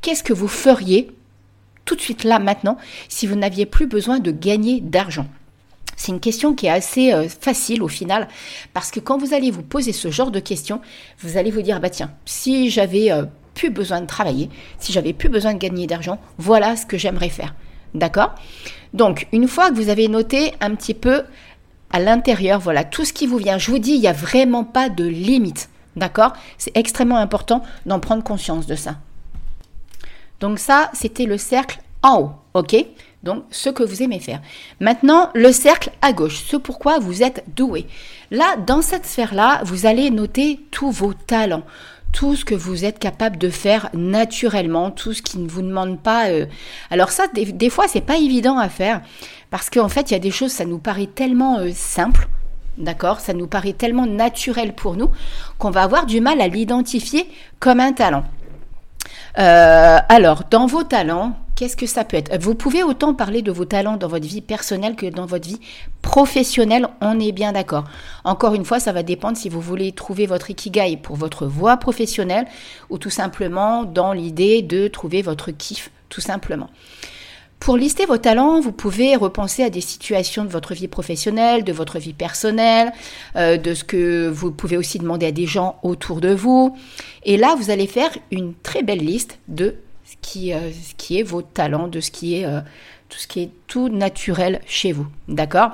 Qu'est-ce 0.00 0.22
que 0.22 0.32
vous 0.32 0.48
feriez 0.48 1.10
tout 1.84 1.94
de 1.94 2.00
suite 2.00 2.24
là, 2.24 2.38
maintenant, 2.38 2.78
si 3.08 3.26
vous 3.26 3.34
n'aviez 3.34 3.66
plus 3.66 3.86
besoin 3.86 4.18
de 4.18 4.30
gagner 4.30 4.80
d'argent? 4.80 5.26
C'est 5.96 6.12
une 6.12 6.20
question 6.20 6.54
qui 6.54 6.64
est 6.64 6.70
assez 6.70 7.12
euh, 7.12 7.28
facile 7.28 7.82
au 7.82 7.88
final, 7.88 8.28
parce 8.72 8.90
que 8.90 9.00
quand 9.00 9.18
vous 9.18 9.34
allez 9.34 9.50
vous 9.50 9.62
poser 9.62 9.92
ce 9.92 10.10
genre 10.10 10.30
de 10.30 10.40
questions, 10.40 10.80
vous 11.18 11.36
allez 11.36 11.50
vous 11.50 11.60
dire, 11.60 11.80
bah 11.80 11.90
tiens, 11.90 12.12
si 12.24 12.70
j'avais 12.70 13.12
euh, 13.12 13.24
plus 13.54 13.68
besoin 13.68 14.00
de 14.00 14.06
travailler, 14.06 14.48
si 14.78 14.92
j'avais 14.92 15.12
plus 15.12 15.28
besoin 15.28 15.52
de 15.52 15.58
gagner 15.58 15.86
d'argent, 15.86 16.18
voilà 16.38 16.76
ce 16.76 16.86
que 16.86 16.96
j'aimerais 16.96 17.28
faire. 17.28 17.54
D'accord 17.94 18.34
Donc, 18.94 19.26
une 19.32 19.48
fois 19.48 19.70
que 19.70 19.74
vous 19.74 19.88
avez 19.88 20.08
noté 20.08 20.54
un 20.60 20.74
petit 20.74 20.94
peu 20.94 21.24
à 21.92 21.98
l'intérieur, 21.98 22.60
voilà, 22.60 22.84
tout 22.84 23.04
ce 23.04 23.12
qui 23.12 23.26
vous 23.26 23.38
vient, 23.38 23.58
je 23.58 23.70
vous 23.70 23.78
dis, 23.78 23.92
il 23.92 24.00
n'y 24.00 24.06
a 24.06 24.12
vraiment 24.12 24.64
pas 24.64 24.88
de 24.88 25.04
limite. 25.04 25.68
D'accord 25.96 26.32
C'est 26.56 26.76
extrêmement 26.76 27.16
important 27.16 27.62
d'en 27.86 27.98
prendre 28.00 28.22
conscience 28.22 28.66
de 28.66 28.76
ça. 28.76 28.96
Donc 30.38 30.58
ça, 30.58 30.90
c'était 30.94 31.26
le 31.26 31.36
cercle 31.36 31.80
en 32.02 32.20
haut, 32.20 32.30
ok 32.54 32.76
Donc 33.22 33.44
ce 33.50 33.68
que 33.68 33.82
vous 33.82 34.02
aimez 34.02 34.20
faire. 34.20 34.40
Maintenant, 34.80 35.30
le 35.34 35.52
cercle 35.52 35.90
à 36.00 36.12
gauche, 36.12 36.42
ce 36.44 36.56
pourquoi 36.56 36.98
vous 36.98 37.22
êtes 37.22 37.44
doué. 37.54 37.86
Là, 38.30 38.56
dans 38.56 38.80
cette 38.80 39.04
sphère-là, 39.04 39.60
vous 39.64 39.86
allez 39.86 40.10
noter 40.10 40.60
tous 40.70 40.90
vos 40.90 41.12
talents, 41.12 41.64
tout 42.12 42.36
ce 42.36 42.44
que 42.44 42.54
vous 42.54 42.84
êtes 42.84 42.98
capable 42.98 43.38
de 43.38 43.50
faire 43.50 43.88
naturellement, 43.94 44.90
tout 44.90 45.12
ce 45.12 45.22
qui 45.22 45.38
ne 45.38 45.48
vous 45.48 45.62
demande 45.62 46.00
pas. 46.00 46.28
Euh, 46.28 46.46
alors 46.90 47.10
ça, 47.10 47.26
des, 47.34 47.52
des 47.52 47.70
fois, 47.70 47.86
c'est 47.88 48.00
pas 48.00 48.18
évident 48.18 48.58
à 48.58 48.68
faire 48.68 49.00
parce 49.50 49.70
qu'en 49.70 49.88
fait, 49.88 50.10
il 50.10 50.14
y 50.14 50.16
a 50.16 50.20
des 50.20 50.30
choses, 50.30 50.52
ça 50.52 50.64
nous 50.64 50.78
paraît 50.78 51.08
tellement 51.08 51.58
euh, 51.58 51.70
simple. 51.74 52.28
D'accord 52.78 53.20
Ça 53.20 53.34
nous 53.34 53.46
paraît 53.46 53.72
tellement 53.72 54.06
naturel 54.06 54.72
pour 54.72 54.96
nous 54.96 55.10
qu'on 55.58 55.70
va 55.70 55.82
avoir 55.82 56.06
du 56.06 56.20
mal 56.20 56.40
à 56.40 56.48
l'identifier 56.48 57.28
comme 57.58 57.80
un 57.80 57.92
talent. 57.92 58.24
Euh, 59.38 59.98
alors, 60.08 60.44
dans 60.50 60.66
vos 60.66 60.82
talents, 60.82 61.36
qu'est-ce 61.60 61.76
que 61.76 61.84
ça 61.84 62.04
peut 62.04 62.16
être? 62.16 62.34
Vous 62.40 62.54
pouvez 62.54 62.82
autant 62.82 63.12
parler 63.12 63.42
de 63.42 63.52
vos 63.52 63.66
talents 63.66 63.98
dans 63.98 64.08
votre 64.08 64.26
vie 64.26 64.40
personnelle 64.40 64.96
que 64.96 65.04
dans 65.04 65.26
votre 65.26 65.46
vie 65.46 65.60
professionnelle, 66.00 66.88
on 67.02 67.20
est 67.20 67.32
bien 67.32 67.52
d'accord. 67.52 67.84
Encore 68.24 68.54
une 68.54 68.64
fois, 68.64 68.80
ça 68.80 68.92
va 68.92 69.02
dépendre 69.02 69.36
si 69.36 69.50
vous 69.50 69.60
voulez 69.60 69.92
trouver 69.92 70.24
votre 70.24 70.50
ikigai 70.50 70.96
pour 70.96 71.16
votre 71.16 71.44
voie 71.44 71.76
professionnelle 71.76 72.46
ou 72.88 72.96
tout 72.96 73.10
simplement 73.10 73.84
dans 73.84 74.14
l'idée 74.14 74.62
de 74.62 74.88
trouver 74.88 75.20
votre 75.20 75.50
kiff, 75.50 75.90
tout 76.08 76.22
simplement. 76.22 76.70
Pour 77.58 77.76
lister 77.76 78.06
vos 78.06 78.16
talents, 78.16 78.60
vous 78.60 78.72
pouvez 78.72 79.14
repenser 79.14 79.62
à 79.62 79.68
des 79.68 79.82
situations 79.82 80.46
de 80.46 80.48
votre 80.48 80.72
vie 80.72 80.88
professionnelle, 80.88 81.62
de 81.62 81.74
votre 81.74 81.98
vie 81.98 82.14
personnelle, 82.14 82.90
euh, 83.36 83.58
de 83.58 83.74
ce 83.74 83.84
que 83.84 84.28
vous 84.28 84.50
pouvez 84.50 84.78
aussi 84.78 84.98
demander 84.98 85.26
à 85.26 85.32
des 85.32 85.44
gens 85.44 85.78
autour 85.82 86.22
de 86.22 86.32
vous. 86.32 86.74
Et 87.24 87.36
là, 87.36 87.54
vous 87.58 87.68
allez 87.68 87.86
faire 87.86 88.16
une 88.30 88.54
très 88.54 88.82
belle 88.82 89.04
liste 89.04 89.38
de 89.48 89.74
ce 90.10 90.16
qui, 90.20 90.52
euh, 90.52 90.72
ce 90.72 90.94
qui 90.96 91.20
est 91.20 91.22
vos 91.22 91.42
talents, 91.42 91.86
de 91.86 91.98
euh, 91.98 92.60
ce 93.10 93.26
qui 93.26 93.42
est 93.42 93.50
tout 93.68 93.88
naturel 93.88 94.60
chez 94.66 94.92
vous. 94.92 95.06
D'accord? 95.28 95.70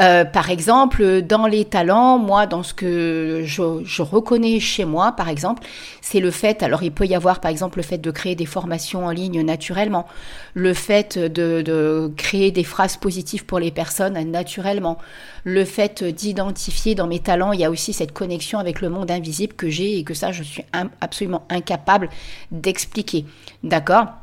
Euh, 0.00 0.24
par 0.24 0.50
exemple, 0.50 1.22
dans 1.22 1.46
les 1.46 1.64
talents, 1.64 2.18
moi, 2.18 2.46
dans 2.46 2.62
ce 2.62 2.74
que 2.74 3.42
je, 3.44 4.02
reconnais 4.02 4.60
chez 4.60 4.84
moi, 4.84 5.12
par 5.12 5.28
exemple, 5.28 5.62
c'est 6.00 6.20
le 6.20 6.30
fait, 6.30 6.62
alors 6.62 6.82
il 6.82 6.92
peut 6.92 7.06
y 7.06 7.14
avoir 7.14 7.40
par 7.40 7.50
exemple 7.50 7.78
le 7.78 7.82
fait 7.82 7.98
de 7.98 8.10
créer 8.10 8.34
des 8.34 8.46
formations 8.46 9.06
en 9.06 9.10
ligne 9.10 9.42
naturellement, 9.42 10.06
le 10.54 10.74
fait 10.74 11.18
de, 11.18 12.12
créer 12.16 12.50
des 12.50 12.64
phrases 12.64 12.96
positives 12.96 13.44
pour 13.44 13.58
les 13.58 13.70
personnes 13.70 14.18
naturellement, 14.30 14.98
le 15.44 15.64
fait 15.64 16.02
d'identifier 16.04 16.94
dans 16.94 17.06
mes 17.06 17.20
talents, 17.20 17.52
il 17.52 17.60
y 17.60 17.64
a 17.64 17.70
aussi 17.70 17.92
cette 17.92 18.12
connexion 18.12 18.58
avec 18.58 18.80
le 18.80 18.88
monde 18.88 19.10
invisible 19.10 19.54
que 19.54 19.68
j'ai 19.68 19.98
et 19.98 20.04
que 20.04 20.14
ça, 20.14 20.32
je 20.32 20.42
suis 20.42 20.64
absolument 21.00 21.44
incapable 21.50 22.08
d'expliquer. 22.50 23.24
D'accord? 23.62 24.21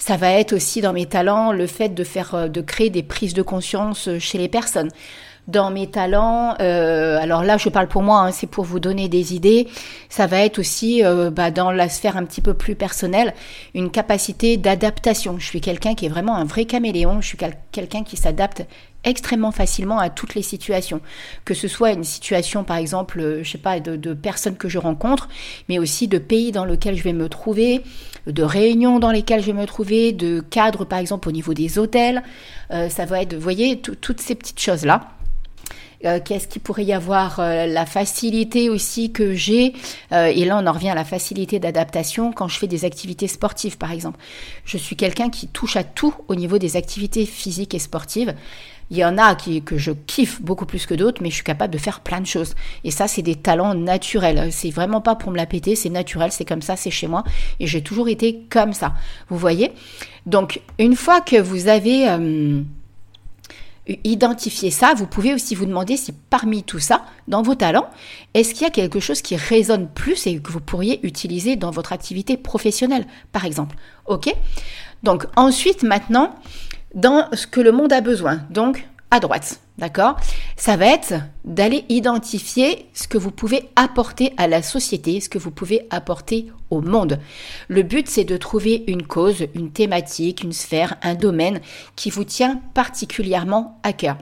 Ça 0.00 0.16
va 0.16 0.32
être 0.32 0.54
aussi 0.54 0.80
dans 0.80 0.94
mes 0.94 1.04
talents 1.04 1.52
le 1.52 1.66
fait 1.66 1.90
de 1.90 2.04
faire, 2.04 2.34
euh, 2.34 2.48
de 2.48 2.62
créer 2.62 2.88
des 2.88 3.02
prises 3.02 3.34
de 3.34 3.42
conscience 3.42 4.08
euh, 4.08 4.18
chez 4.18 4.38
les 4.38 4.48
personnes. 4.48 4.90
Dans 5.48 5.70
mes 5.70 5.88
talents, 5.88 6.54
euh, 6.60 7.18
alors 7.18 7.42
là 7.42 7.56
je 7.56 7.68
parle 7.68 7.88
pour 7.88 8.02
moi, 8.02 8.20
hein, 8.20 8.30
c'est 8.30 8.46
pour 8.46 8.64
vous 8.64 8.78
donner 8.78 9.08
des 9.08 9.34
idées. 9.34 9.66
Ça 10.08 10.26
va 10.26 10.44
être 10.44 10.58
aussi 10.58 11.02
bah, 11.32 11.50
dans 11.50 11.72
la 11.72 11.88
sphère 11.88 12.16
un 12.16 12.24
petit 12.24 12.40
peu 12.40 12.54
plus 12.54 12.76
personnelle, 12.76 13.34
une 13.74 13.90
capacité 13.90 14.56
d'adaptation. 14.56 15.38
Je 15.38 15.46
suis 15.46 15.60
quelqu'un 15.60 15.94
qui 15.94 16.06
est 16.06 16.10
vraiment 16.10 16.36
un 16.36 16.44
vrai 16.44 16.66
caméléon. 16.66 17.20
Je 17.20 17.26
suis 17.26 17.38
quelqu'un 17.72 18.04
qui 18.04 18.16
s'adapte 18.16 18.64
extrêmement 19.04 19.52
facilement 19.52 19.98
à 19.98 20.10
toutes 20.10 20.34
les 20.34 20.42
situations, 20.42 21.00
que 21.44 21.54
ce 21.54 21.68
soit 21.68 21.92
une 21.92 22.04
situation 22.04 22.64
par 22.64 22.76
exemple, 22.76 23.20
euh, 23.20 23.42
je 23.42 23.50
sais 23.50 23.58
pas, 23.58 23.80
de, 23.80 24.14
personnes 24.14 24.56
que 24.56 24.68
je 24.68 24.78
rencontre, 24.78 25.28
mais 25.68 25.78
aussi 25.78 26.08
de 26.08 26.18
pays 26.18 26.52
dans 26.52 26.64
lesquels 26.64 26.96
je 26.96 27.02
vais 27.02 27.12
me 27.12 27.28
trouver, 27.28 27.82
de 28.26 28.42
réunions 28.42 28.98
dans 28.98 29.10
lesquelles 29.10 29.40
je 29.40 29.46
vais 29.46 29.58
me 29.58 29.66
trouver, 29.66 30.12
de 30.12 30.40
cadres 30.40 30.84
par 30.84 30.98
exemple 30.98 31.28
au 31.28 31.32
niveau 31.32 31.54
des 31.54 31.78
hôtels, 31.78 32.22
euh, 32.70 32.88
ça 32.88 33.06
va 33.06 33.22
être, 33.22 33.34
vous 33.34 33.40
voyez, 33.40 33.80
toutes 33.80 34.20
ces 34.20 34.34
petites 34.34 34.60
choses 34.60 34.84
là. 34.84 35.08
Euh, 36.04 36.18
qu'est-ce 36.24 36.48
qu'il 36.48 36.62
pourrait 36.62 36.84
y 36.84 36.92
avoir 36.92 37.40
La 37.40 37.86
facilité 37.86 38.70
aussi 38.70 39.12
que 39.12 39.34
j'ai, 39.34 39.74
et 40.12 40.44
là 40.44 40.58
on 40.62 40.66
en 40.66 40.72
revient 40.72 40.90
à 40.90 40.94
la 40.94 41.04
facilité 41.04 41.58
d'adaptation 41.58 42.32
quand 42.32 42.48
je 42.48 42.58
fais 42.58 42.66
des 42.66 42.84
activités 42.84 43.28
sportives 43.28 43.76
par 43.76 43.92
exemple. 43.92 44.18
Je 44.64 44.78
suis 44.78 44.96
quelqu'un 44.96 45.28
qui 45.28 45.48
touche 45.48 45.76
à 45.76 45.84
tout 45.84 46.14
au 46.28 46.34
niveau 46.34 46.58
des 46.58 46.76
activités 46.76 47.26
physiques 47.26 47.74
et 47.74 47.78
sportives. 47.78 48.34
Il 48.90 48.96
y 48.96 49.04
en 49.04 49.18
a 49.18 49.36
qui, 49.36 49.62
que 49.62 49.78
je 49.78 49.92
kiffe 49.92 50.42
beaucoup 50.42 50.66
plus 50.66 50.84
que 50.84 50.94
d'autres, 50.94 51.22
mais 51.22 51.30
je 51.30 51.36
suis 51.36 51.44
capable 51.44 51.72
de 51.72 51.78
faire 51.78 52.00
plein 52.00 52.20
de 52.20 52.26
choses. 52.26 52.56
Et 52.82 52.90
ça, 52.90 53.06
c'est 53.06 53.22
des 53.22 53.36
talents 53.36 53.74
naturels. 53.74 54.48
C'est 54.50 54.70
vraiment 54.70 55.00
pas 55.00 55.14
pour 55.14 55.30
me 55.30 55.36
la 55.36 55.46
péter, 55.46 55.76
c'est 55.76 55.90
naturel, 55.90 56.32
c'est 56.32 56.44
comme 56.44 56.60
ça, 56.60 56.74
c'est 56.74 56.90
chez 56.90 57.06
moi. 57.06 57.22
Et 57.60 57.68
j'ai 57.68 57.82
toujours 57.82 58.08
été 58.08 58.40
comme 58.50 58.72
ça. 58.72 58.92
Vous 59.28 59.38
voyez? 59.38 59.70
Donc, 60.26 60.60
une 60.78 60.96
fois 60.96 61.20
que 61.20 61.40
vous 61.40 61.68
avez... 61.68 62.08
Euh, 62.08 62.62
identifié 64.04 64.70
ça, 64.70 64.94
vous 64.94 65.06
pouvez 65.06 65.34
aussi 65.34 65.54
vous 65.54 65.66
demander 65.66 65.96
si 65.96 66.12
parmi 66.12 66.62
tout 66.62 66.78
ça, 66.78 67.04
dans 67.28 67.42
vos 67.42 67.54
talents, 67.54 67.88
est-ce 68.34 68.54
qu'il 68.54 68.62
y 68.62 68.66
a 68.66 68.70
quelque 68.70 69.00
chose 69.00 69.22
qui 69.22 69.36
résonne 69.36 69.88
plus 69.88 70.26
et 70.26 70.38
que 70.38 70.52
vous 70.52 70.60
pourriez 70.60 71.04
utiliser 71.06 71.56
dans 71.56 71.70
votre 71.70 71.92
activité 71.92 72.36
professionnelle, 72.36 73.06
par 73.32 73.44
exemple. 73.44 73.76
OK? 74.06 74.34
Donc 75.02 75.26
ensuite, 75.36 75.82
maintenant, 75.82 76.34
dans 76.94 77.28
ce 77.32 77.46
que 77.46 77.60
le 77.60 77.72
monde 77.72 77.92
a 77.92 78.00
besoin. 78.00 78.42
Donc, 78.50 78.86
à 79.10 79.20
droite, 79.20 79.60
d'accord? 79.78 80.16
Ça 80.56 80.76
va 80.76 80.86
être 80.86 81.14
d'aller 81.44 81.84
identifier 81.88 82.86
ce 82.94 83.08
que 83.08 83.18
vous 83.18 83.30
pouvez 83.30 83.68
apporter 83.76 84.32
à 84.36 84.46
la 84.46 84.62
société, 84.62 85.20
ce 85.20 85.28
que 85.28 85.38
vous 85.38 85.50
pouvez 85.50 85.86
apporter 85.90 86.46
au 86.70 86.80
monde. 86.80 87.18
Le 87.68 87.82
but, 87.82 88.08
c'est 88.08 88.24
de 88.24 88.36
trouver 88.36 88.84
une 88.86 89.06
cause, 89.06 89.46
une 89.54 89.72
thématique, 89.72 90.42
une 90.42 90.52
sphère, 90.52 90.96
un 91.02 91.14
domaine 91.14 91.60
qui 91.96 92.10
vous 92.10 92.24
tient 92.24 92.60
particulièrement 92.74 93.80
à 93.82 93.92
cœur. 93.92 94.16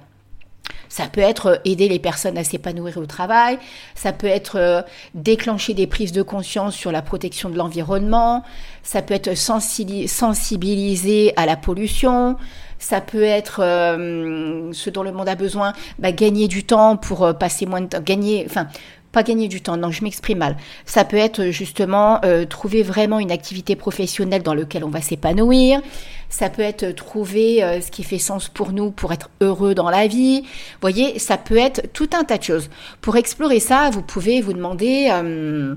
Ça 0.88 1.06
peut 1.06 1.20
être 1.20 1.46
euh, 1.46 1.56
aider 1.64 1.88
les 1.88 1.98
personnes 1.98 2.38
à 2.38 2.44
s'épanouir 2.44 2.96
au 2.96 3.06
travail, 3.06 3.58
ça 3.94 4.12
peut 4.12 4.26
être 4.26 4.56
euh, 4.56 4.82
déclencher 5.14 5.74
des 5.74 5.86
prises 5.86 6.12
de 6.12 6.22
conscience 6.22 6.74
sur 6.74 6.92
la 6.92 7.02
protection 7.02 7.50
de 7.50 7.56
l'environnement, 7.56 8.42
ça 8.82 9.02
peut 9.02 9.14
être 9.14 9.36
sensibiliser 9.36 11.32
à 11.36 11.46
la 11.46 11.56
pollution, 11.56 12.36
ça 12.78 13.00
peut 13.00 13.22
être 13.22 13.60
euh, 13.62 14.70
ce 14.72 14.90
dont 14.90 15.02
le 15.02 15.12
monde 15.12 15.28
a 15.28 15.34
besoin, 15.34 15.72
bah, 15.98 16.12
gagner 16.12 16.48
du 16.48 16.64
temps 16.64 16.96
pour 16.96 17.36
passer 17.38 17.66
moins 17.66 17.80
de 17.80 17.86
temps, 17.86 18.00
gagner, 18.00 18.44
enfin 18.48 18.68
pas 19.12 19.22
gagner 19.22 19.48
du 19.48 19.60
temps, 19.60 19.76
non, 19.76 19.90
je 19.90 20.04
m'exprime 20.04 20.38
mal. 20.38 20.56
Ça 20.84 21.04
peut 21.04 21.16
être 21.16 21.46
justement 21.46 22.20
euh, 22.24 22.44
trouver 22.44 22.82
vraiment 22.82 23.18
une 23.18 23.30
activité 23.30 23.74
professionnelle 23.74 24.42
dans 24.42 24.54
laquelle 24.54 24.84
on 24.84 24.90
va 24.90 25.00
s'épanouir. 25.00 25.80
Ça 26.28 26.50
peut 26.50 26.62
être 26.62 26.90
trouver 26.94 27.64
euh, 27.64 27.80
ce 27.80 27.90
qui 27.90 28.02
fait 28.04 28.18
sens 28.18 28.48
pour 28.48 28.72
nous 28.72 28.90
pour 28.90 29.12
être 29.12 29.30
heureux 29.40 29.74
dans 29.74 29.88
la 29.88 30.06
vie. 30.06 30.42
Vous 30.42 30.80
voyez, 30.82 31.18
ça 31.18 31.38
peut 31.38 31.56
être 31.56 31.90
tout 31.92 32.10
un 32.12 32.24
tas 32.24 32.36
de 32.36 32.42
choses. 32.42 32.68
Pour 33.00 33.16
explorer 33.16 33.60
ça, 33.60 33.88
vous 33.90 34.02
pouvez 34.02 34.42
vous 34.42 34.52
demander 34.52 35.08
euh, 35.10 35.74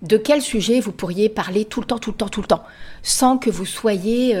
de 0.00 0.16
quel 0.16 0.40
sujet 0.40 0.80
vous 0.80 0.92
pourriez 0.92 1.28
parler 1.28 1.66
tout 1.66 1.80
le 1.80 1.86
temps, 1.86 1.98
tout 1.98 2.12
le 2.12 2.16
temps, 2.16 2.28
tout 2.28 2.40
le 2.40 2.46
temps, 2.46 2.64
sans 3.02 3.36
que 3.36 3.50
vous 3.50 3.66
soyez, 3.66 4.34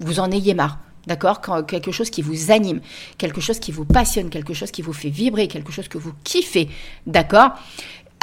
vous 0.00 0.20
en 0.20 0.30
ayez 0.30 0.54
marre. 0.54 0.78
D'accord? 1.06 1.42
Quelque 1.66 1.92
chose 1.92 2.08
qui 2.08 2.22
vous 2.22 2.50
anime, 2.50 2.80
quelque 3.18 3.42
chose 3.42 3.58
qui 3.58 3.72
vous 3.72 3.84
passionne, 3.84 4.30
quelque 4.30 4.54
chose 4.54 4.70
qui 4.70 4.80
vous 4.80 4.94
fait 4.94 5.10
vibrer, 5.10 5.48
quelque 5.48 5.70
chose 5.70 5.86
que 5.86 5.98
vous 5.98 6.14
kiffez. 6.24 6.70
D'accord? 7.06 7.50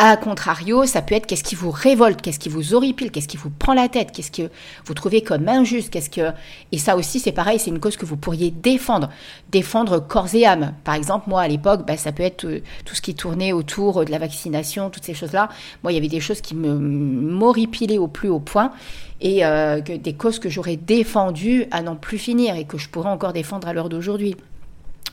A 0.04 0.18
contrario, 0.18 0.86
ça 0.88 1.04
peut 1.04 1.14
être 1.14 1.28
qu'est-ce 1.28 1.44
qui 1.44 1.54
vous 1.54 1.70
révolte, 1.70 2.24
qu'est-ce 2.24 2.40
qui 2.40 2.50
vous 2.50 2.74
horripile, 2.74 3.12
qu'est-ce 3.12 3.28
qui 3.28 3.38
vous 3.38 3.52
prend 3.52 3.76
la 3.76 3.88
tête, 3.88 4.12
qu'est-ce 4.12 4.32
que 4.32 4.50
vous 4.86 4.96
trouvez 4.96 5.22
comme 5.22 5.48
injuste, 5.48 5.92
qu'est-ce 5.92 6.10
que 6.10 6.32
et 6.72 6.80
ça 6.80 6.96
aussi 6.96 7.20
c'est 7.20 7.32
pareil, 7.32 7.60
c'est 7.60 7.70
une 7.70 7.80
cause 7.80 7.98
que 7.98 8.06
vous 8.08 8.18
pourriez 8.18 8.50
défendre, 8.50 9.12
défendre 9.52 10.00
corps 10.00 10.34
et 10.34 10.48
âme. 10.48 10.74
Par 10.84 10.96
exemple, 10.96 11.30
moi 11.30 11.42
à 11.42 11.48
l'époque, 11.48 11.86
bah, 11.86 11.98
ça 11.98 12.12
peut 12.12 12.24
être 12.24 12.46
euh, 12.46 12.64
tout 12.84 12.96
ce 12.96 13.02
qui 13.02 13.14
tournait 13.14 13.54
autour 13.54 14.04
de 14.04 14.10
la 14.10 14.18
vaccination, 14.18 14.90
toutes 14.90 15.06
ces 15.06 15.14
choses-là. 15.14 15.50
Moi, 15.84 15.92
il 15.92 15.96
y 15.96 16.00
avait 16.00 16.08
des 16.08 16.20
choses 16.20 16.42
qui 16.42 16.56
me 16.56 16.74
m'horripilaient 16.74 18.00
au 18.00 18.08
plus 18.08 18.30
haut 18.30 18.40
point 18.40 18.72
et 19.20 19.46
euh, 19.46 19.82
des 19.82 20.14
causes 20.14 20.40
que 20.40 20.50
j'aurais 20.50 20.78
défendues 20.78 21.68
à 21.70 21.84
n'en 21.84 21.96
plus 21.96 22.18
finir 22.18 22.56
et 22.56 22.66
que 22.66 22.80
je 22.80 22.90
pourrais 22.90 23.10
encore 23.12 23.34
défendre 23.34 23.68
à 23.68 23.74
l'heure 23.74 23.90
d'aujourd'hui 23.90 24.36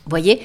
voyez, 0.08 0.40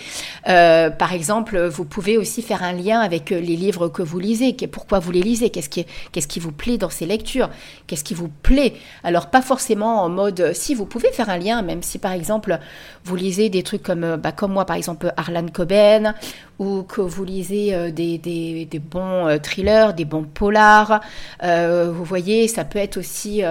euh, 0.50 0.90
par 0.90 1.14
exemple, 1.14 1.58
vous 1.68 1.86
pouvez 1.86 2.18
aussi 2.18 2.42
faire 2.42 2.64
un 2.64 2.74
lien 2.74 3.00
avec 3.00 3.32
euh, 3.32 3.40
les 3.40 3.56
livres 3.56 3.88
que 3.88 4.02
vous 4.02 4.20
lisez. 4.20 4.54
Pourquoi 4.68 5.00
vous 5.00 5.12
les 5.12 5.22
lisez? 5.22 5.50
Qu'est-ce 5.50 5.70
qui, 5.70 6.40
vous 6.40 6.52
plaît 6.52 6.78
dans 6.78 6.90
ces 6.90 7.06
lectures? 7.06 7.50
Qu'est-ce 7.88 8.04
qui 8.04 8.14
vous 8.14 8.28
plaît? 8.28 8.74
Alors, 9.04 9.28
pas 9.28 9.42
forcément 9.42 10.04
en 10.04 10.10
mode... 10.10 10.52
Si, 10.54 10.76
vous 10.76 10.86
pouvez 10.86 11.12
faire 11.12 11.30
un 11.30 11.38
lien, 11.38 11.62
même 11.62 11.82
si, 11.82 11.98
par 11.98 12.12
exemple, 12.12 12.60
vous 13.04 13.16
lisez 13.16 13.50
des 13.50 13.64
trucs 13.64 13.84
comme, 13.84 14.04
euh, 14.04 14.18
bah, 14.18 14.32
comme 14.32 14.54
moi, 14.54 14.66
par 14.66 14.76
exemple, 14.76 15.14
Harlan 15.18 15.48
Coben, 15.48 16.14
ou 16.60 16.84
que 16.84 17.02
vous 17.02 17.24
lisez 17.24 17.92
des, 17.92 18.68
bons 18.80 19.40
thrillers, 19.42 19.94
des 19.94 20.06
bons 20.06 20.24
polars. 20.24 21.02
vous 21.42 22.04
voyez, 22.04 22.48
ça 22.48 22.64
peut 22.64 22.80
être 22.80 22.98
aussi 22.98 23.42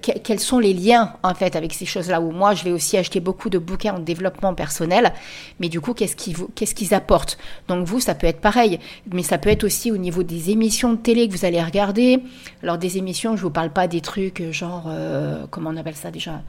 quels 0.00 0.40
sont 0.40 0.58
les 0.58 0.74
liens 0.74 1.14
en 1.22 1.34
fait 1.34 1.56
avec 1.56 1.72
ces 1.72 1.86
choses-là 1.86 2.20
où 2.20 2.30
moi 2.30 2.54
je 2.54 2.64
vais 2.64 2.72
aussi 2.72 2.96
acheter 2.96 3.20
beaucoup 3.20 3.50
de 3.50 3.58
bouquins 3.58 3.94
en 3.94 3.98
développement 3.98 4.54
personnel 4.54 5.12
mais 5.60 5.68
du 5.68 5.80
coup 5.80 5.94
qu'est-ce 5.94 6.16
qu'ils 6.16 6.36
qu'est-ce 6.54 6.74
qu'ils 6.74 6.94
apportent? 6.94 7.38
Donc 7.68 7.86
vous 7.86 8.00
ça 8.00 8.14
peut 8.14 8.26
être 8.26 8.40
pareil 8.40 8.78
mais 9.12 9.22
ça 9.22 9.38
peut 9.38 9.50
être 9.50 9.64
aussi 9.64 9.90
au 9.90 9.96
niveau 9.96 10.22
des 10.22 10.50
émissions 10.50 10.92
de 10.92 10.98
télé 10.98 11.28
que 11.28 11.32
vous 11.32 11.44
allez 11.44 11.62
regarder 11.62 12.20
alors 12.62 12.78
des 12.78 12.98
émissions 12.98 13.36
je 13.36 13.42
vous 13.42 13.50
parle 13.50 13.70
pas 13.70 13.88
des 13.88 14.00
trucs 14.00 14.42
genre 14.52 14.84
euh, 14.88 15.46
comment 15.50 15.70
on 15.70 15.76
appelle 15.76 15.96
ça 15.96 16.10
déjà 16.10 16.42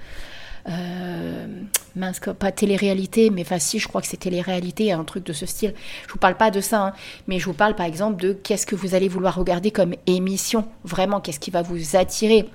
euh, 0.70 1.46
mince, 1.96 2.22
pas 2.40 2.52
télé-réalité, 2.52 3.30
mais 3.30 3.42
enfin 3.42 3.60
si, 3.60 3.80
je 3.80 3.88
crois 3.88 4.02
que 4.02 4.08
c'est 4.08 4.18
télé-réalité, 4.18 4.92
un 4.92 5.04
truc 5.04 5.26
de 5.26 5.34
ce 5.34 5.46
style. 5.46 5.74
Je 6.08 6.14
vous 6.14 6.20
parle 6.20 6.36
pas 6.36 6.52
de 6.52 6.62
ça, 6.62 6.88
hein, 6.88 6.94
mais 7.28 7.40
je 7.40 7.46
vous 7.46 7.54
parle 7.54 7.76
par 7.76 7.86
exemple 7.86 8.22
de 8.22 8.34
qu'est-ce 8.34 8.66
que 8.66 8.76
vous 8.76 8.96
allez 8.96 9.10
vouloir 9.10 9.36
regarder 9.36 9.72
comme 9.72 9.96
émission, 10.08 10.66
vraiment, 10.84 11.20
qu'est-ce 11.20 11.40
qui 11.40 11.52
va 11.52 11.62
vous 11.62 11.96
attirer? 11.96 12.50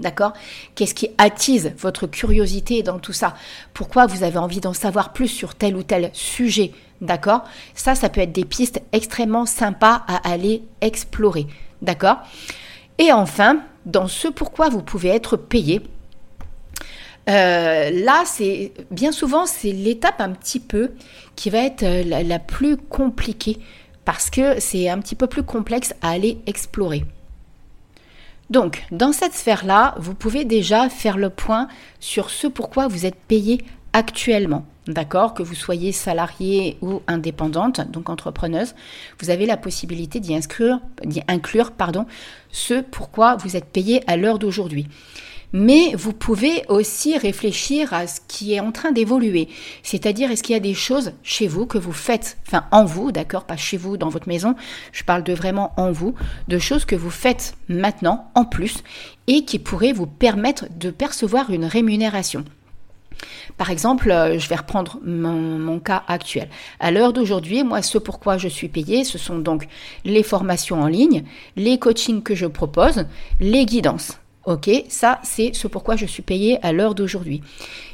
D'accord 0.00 0.32
Qu'est-ce 0.74 0.94
qui 0.94 1.10
attise 1.18 1.72
votre 1.78 2.06
curiosité 2.06 2.82
dans 2.82 2.98
tout 2.98 3.12
ça 3.12 3.34
Pourquoi 3.72 4.06
vous 4.06 4.24
avez 4.24 4.38
envie 4.38 4.60
d'en 4.60 4.72
savoir 4.72 5.12
plus 5.12 5.28
sur 5.28 5.54
tel 5.54 5.76
ou 5.76 5.82
tel 5.82 6.10
sujet 6.12 6.72
D'accord 7.00 7.44
Ça, 7.74 7.94
ça 7.94 8.08
peut 8.08 8.20
être 8.20 8.32
des 8.32 8.44
pistes 8.44 8.82
extrêmement 8.92 9.46
sympas 9.46 10.02
à 10.08 10.28
aller 10.28 10.62
explorer. 10.80 11.46
D'accord 11.82 12.18
Et 12.98 13.12
enfin, 13.12 13.60
dans 13.86 14.08
ce 14.08 14.28
pourquoi 14.28 14.68
vous 14.68 14.82
pouvez 14.82 15.10
être 15.10 15.36
payé, 15.36 15.82
euh, 17.28 17.90
là, 17.90 18.24
c'est 18.26 18.72
bien 18.90 19.12
souvent, 19.12 19.46
c'est 19.46 19.72
l'étape 19.72 20.20
un 20.20 20.30
petit 20.30 20.60
peu 20.60 20.92
qui 21.36 21.50
va 21.50 21.58
être 21.58 21.82
euh, 21.82 22.22
la 22.22 22.38
plus 22.38 22.76
compliquée 22.76 23.58
parce 24.04 24.28
que 24.28 24.60
c'est 24.60 24.88
un 24.88 24.98
petit 24.98 25.14
peu 25.14 25.26
plus 25.26 25.42
complexe 25.42 25.94
à 26.02 26.10
aller 26.10 26.38
explorer. 26.46 27.04
Donc, 28.50 28.84
dans 28.90 29.12
cette 29.12 29.32
sphère-là, 29.32 29.94
vous 29.98 30.14
pouvez 30.14 30.44
déjà 30.44 30.88
faire 30.88 31.16
le 31.16 31.30
point 31.30 31.68
sur 32.00 32.30
ce 32.30 32.46
pourquoi 32.46 32.88
vous 32.88 33.06
êtes 33.06 33.16
payé 33.16 33.62
actuellement. 33.92 34.66
D'accord? 34.86 35.32
Que 35.32 35.42
vous 35.42 35.54
soyez 35.54 35.92
salarié 35.92 36.76
ou 36.82 37.00
indépendante, 37.06 37.80
donc 37.90 38.10
entrepreneuse, 38.10 38.74
vous 39.18 39.30
avez 39.30 39.46
la 39.46 39.56
possibilité 39.56 40.20
d'y 40.20 40.34
inclure, 40.34 40.80
ce 42.50 42.82
pourquoi 42.82 43.36
vous 43.36 43.56
êtes 43.56 43.64
payé 43.64 44.02
à 44.06 44.18
l'heure 44.18 44.38
d'aujourd'hui 44.38 44.88
mais 45.54 45.94
vous 45.94 46.12
pouvez 46.12 46.64
aussi 46.68 47.16
réfléchir 47.16 47.94
à 47.94 48.08
ce 48.08 48.20
qui 48.26 48.54
est 48.54 48.60
en 48.60 48.72
train 48.72 48.90
d'évoluer. 48.90 49.48
C'est-à-dire, 49.84 50.32
est-ce 50.32 50.42
qu'il 50.42 50.52
y 50.52 50.56
a 50.56 50.60
des 50.60 50.74
choses 50.74 51.12
chez 51.22 51.46
vous 51.46 51.64
que 51.64 51.78
vous 51.78 51.92
faites, 51.92 52.38
enfin 52.48 52.64
en 52.72 52.84
vous, 52.84 53.12
d'accord, 53.12 53.44
pas 53.44 53.56
chez 53.56 53.76
vous, 53.76 53.96
dans 53.96 54.08
votre 54.08 54.26
maison, 54.26 54.56
je 54.90 55.04
parle 55.04 55.22
de 55.22 55.32
vraiment 55.32 55.72
en 55.76 55.92
vous, 55.92 56.16
de 56.48 56.58
choses 56.58 56.84
que 56.84 56.96
vous 56.96 57.08
faites 57.08 57.54
maintenant, 57.68 58.32
en 58.34 58.44
plus, 58.44 58.82
et 59.28 59.44
qui 59.44 59.60
pourraient 59.60 59.92
vous 59.92 60.08
permettre 60.08 60.66
de 60.76 60.90
percevoir 60.90 61.50
une 61.50 61.66
rémunération? 61.66 62.44
Par 63.56 63.70
exemple, 63.70 64.10
euh, 64.10 64.40
je 64.40 64.48
vais 64.48 64.56
reprendre 64.56 64.98
mon, 65.04 65.78
cas 65.78 66.02
actuel. 66.08 66.48
À 66.80 66.90
l'heure 66.90 67.12
d'aujourd'hui, 67.12 67.62
moi, 67.62 67.80
ce 67.80 67.98
pourquoi 67.98 68.38
je 68.38 68.48
suis 68.48 68.68
payée, 68.68 69.04
ce 69.04 69.18
sont 69.18 69.38
donc 69.38 69.68
les 70.04 70.24
formations 70.24 70.82
en 70.82 70.88
ligne, 70.88 71.22
les 71.54 71.78
coachings 71.78 72.24
que 72.24 72.34
je 72.34 72.46
propose, 72.46 73.06
les 73.38 73.66
guidances. 73.66 74.18
Ok, 74.46 74.68
ça 74.90 75.20
c'est 75.22 75.54
ce 75.54 75.66
pourquoi 75.68 75.96
je 75.96 76.04
suis 76.04 76.22
payée 76.22 76.58
à 76.62 76.72
l'heure 76.72 76.94
d'aujourd'hui. 76.94 77.42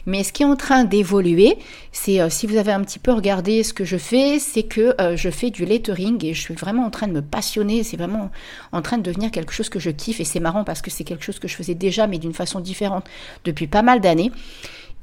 Mais 0.05 0.25
ce 0.25 0.33
qui 0.33 0.43
est 0.43 0.47
en 0.47 0.57
train 0.57 0.83
d'évoluer, 0.83 1.57
c'est 1.93 2.21
euh, 2.21 2.29
si 2.29 2.49
vous 2.49 2.57
avez 2.57 2.73
un 2.73 2.83
petit 2.83 2.99
peu 2.99 3.13
regardé 3.13 3.63
ce 3.63 3.73
que 3.73 3.85
je 3.85 3.97
fais, 3.97 4.41
c'est 4.41 4.65
que 4.65 5.01
euh, 5.01 5.17
je 5.17 5.31
fais 5.31 5.51
du 5.51 5.65
lettering 5.65 6.25
et 6.25 6.35
je 6.35 6.41
suis 6.41 6.55
vraiment 6.55 6.85
en 6.85 6.91
train 6.91 7.07
de 7.07 7.13
me 7.13 7.23
passionner. 7.23 7.85
C'est 7.85 7.97
vraiment 7.97 8.33
en 8.73 8.83
train 8.83 8.99
de 8.99 9.03
devenir 9.05 9.31
quelque 9.31 9.53
chose 9.53 9.69
que 9.69 9.79
je 9.79 9.91
kiffe 9.91 10.19
et 10.19 10.25
c'est 10.25 10.41
marrant 10.41 10.65
parce 10.65 10.83
que 10.83 10.91
c'est 10.91 11.05
quelque 11.05 11.25
chose 11.25 11.39
que 11.39 11.47
je 11.47 11.55
faisais 11.55 11.75
déjà 11.75 12.09
mais 12.09 12.19
d'une 12.19 12.35
façon 12.35 12.59
différente 12.59 13.05
depuis 13.45 13.69
pas 13.69 13.83
mal 13.83 14.01
d'années. 14.01 14.33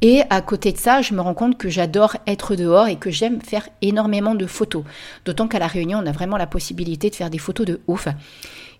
Et 0.01 0.21
à 0.29 0.41
côté 0.41 0.73
de 0.73 0.77
ça, 0.77 1.01
je 1.01 1.13
me 1.13 1.21
rends 1.21 1.33
compte 1.33 1.57
que 1.57 1.69
j'adore 1.69 2.17
être 2.27 2.55
dehors 2.55 2.87
et 2.87 2.97
que 2.97 3.09
j'aime 3.09 3.41
faire 3.41 3.67
énormément 3.81 4.35
de 4.35 4.45
photos. 4.45 4.83
D'autant 5.25 5.47
qu'à 5.47 5.59
la 5.59 5.67
Réunion, 5.67 5.99
on 6.03 6.05
a 6.05 6.11
vraiment 6.11 6.37
la 6.37 6.45
possibilité 6.45 7.09
de 7.09 7.15
faire 7.15 7.31
des 7.31 7.39
photos 7.39 7.65
de 7.65 7.81
ouf. 7.87 8.07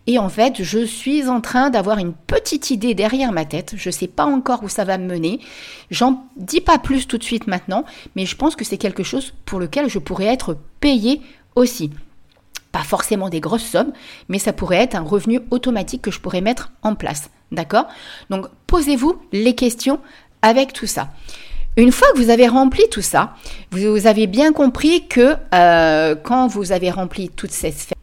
Et 0.10 0.18
en 0.18 0.30
fait, 0.30 0.64
je 0.64 0.86
suis 0.86 1.28
en 1.28 1.42
train 1.42 1.70
d'avoir 1.70 1.98
une 1.98 2.14
petite 2.14 2.72
idée 2.72 2.96
derrière 2.96 3.34
ma 3.34 3.44
tête. 3.44 3.74
Je 3.76 3.90
ne 3.90 3.94
sais 3.94 4.08
pas 4.08 4.26
encore 4.26 4.64
où 4.64 4.70
ça 4.70 4.86
va 4.86 4.98
me 4.98 5.06
mener. 5.06 5.42
J'en 5.92 6.26
dis 6.38 6.62
pas 6.62 6.80
plus 6.80 7.08
tout 7.08 7.18
de 7.18 7.24
suite 7.24 7.46
maintenant, 7.46 7.84
mais 8.16 8.26
je 8.26 8.38
pense 8.38 8.56
que 8.56 8.64
c'est 8.64 8.78
quelque 8.78 9.04
chose 9.04 9.34
pour 9.46 9.60
lequel 9.60 9.90
je 9.90 10.00
pourrais 10.00 10.28
être 10.28 10.58
payée 10.80 11.22
aussi. 11.56 11.92
Pas 12.72 12.84
forcément 12.84 13.30
des 13.30 13.42
grosses 13.42 13.66
sommes, 13.66 13.92
mais 14.30 14.40
ça 14.40 14.54
pourrait 14.54 14.78
être 14.78 14.96
un 14.96 15.02
revenu 15.02 15.42
automatique 15.52 16.04
que 16.04 16.12
je 16.12 16.22
pourrais 16.22 16.42
mettre 16.42 16.72
en 16.84 16.96
place. 16.96 17.30
D'accord? 17.52 17.88
Donc, 18.30 18.48
posez-vous 18.66 19.22
les 19.34 19.56
questions 19.56 20.00
avec 20.42 20.72
tout 20.72 20.88
ça. 20.88 21.10
Une 21.76 21.92
fois 21.92 22.08
que 22.14 22.18
vous 22.18 22.30
avez 22.30 22.48
rempli 22.48 22.84
tout 22.90 23.02
ça, 23.02 23.36
vous, 23.72 24.08
avez 24.08 24.26
bien 24.26 24.54
compris 24.54 25.08
que 25.08 25.36
euh, 25.54 26.16
quand 26.16 26.48
vous 26.48 26.72
avez 26.72 26.92
rempli 26.92 27.30
toutes 27.30 27.52
ces 27.52 27.72
sphères, 27.72 27.98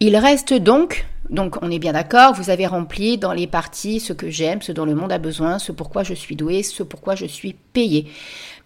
il 0.00 0.16
reste 0.16 0.54
donc, 0.54 1.06
donc 1.30 1.56
on 1.62 1.70
est 1.70 1.78
bien 1.78 1.92
d'accord, 1.92 2.34
vous 2.34 2.50
avez 2.50 2.66
rempli 2.66 3.16
dans 3.16 3.32
les 3.32 3.46
parties 3.46 4.00
ce 4.00 4.12
que 4.12 4.30
j'aime, 4.30 4.62
ce 4.62 4.72
dont 4.72 4.84
le 4.84 4.94
monde 4.94 5.12
a 5.12 5.18
besoin, 5.18 5.58
ce 5.58 5.70
pourquoi 5.70 6.02
je 6.02 6.14
suis 6.14 6.34
doué, 6.34 6.62
ce 6.62 6.82
pourquoi 6.82 7.14
je 7.14 7.26
suis 7.26 7.54
payé. 7.72 8.10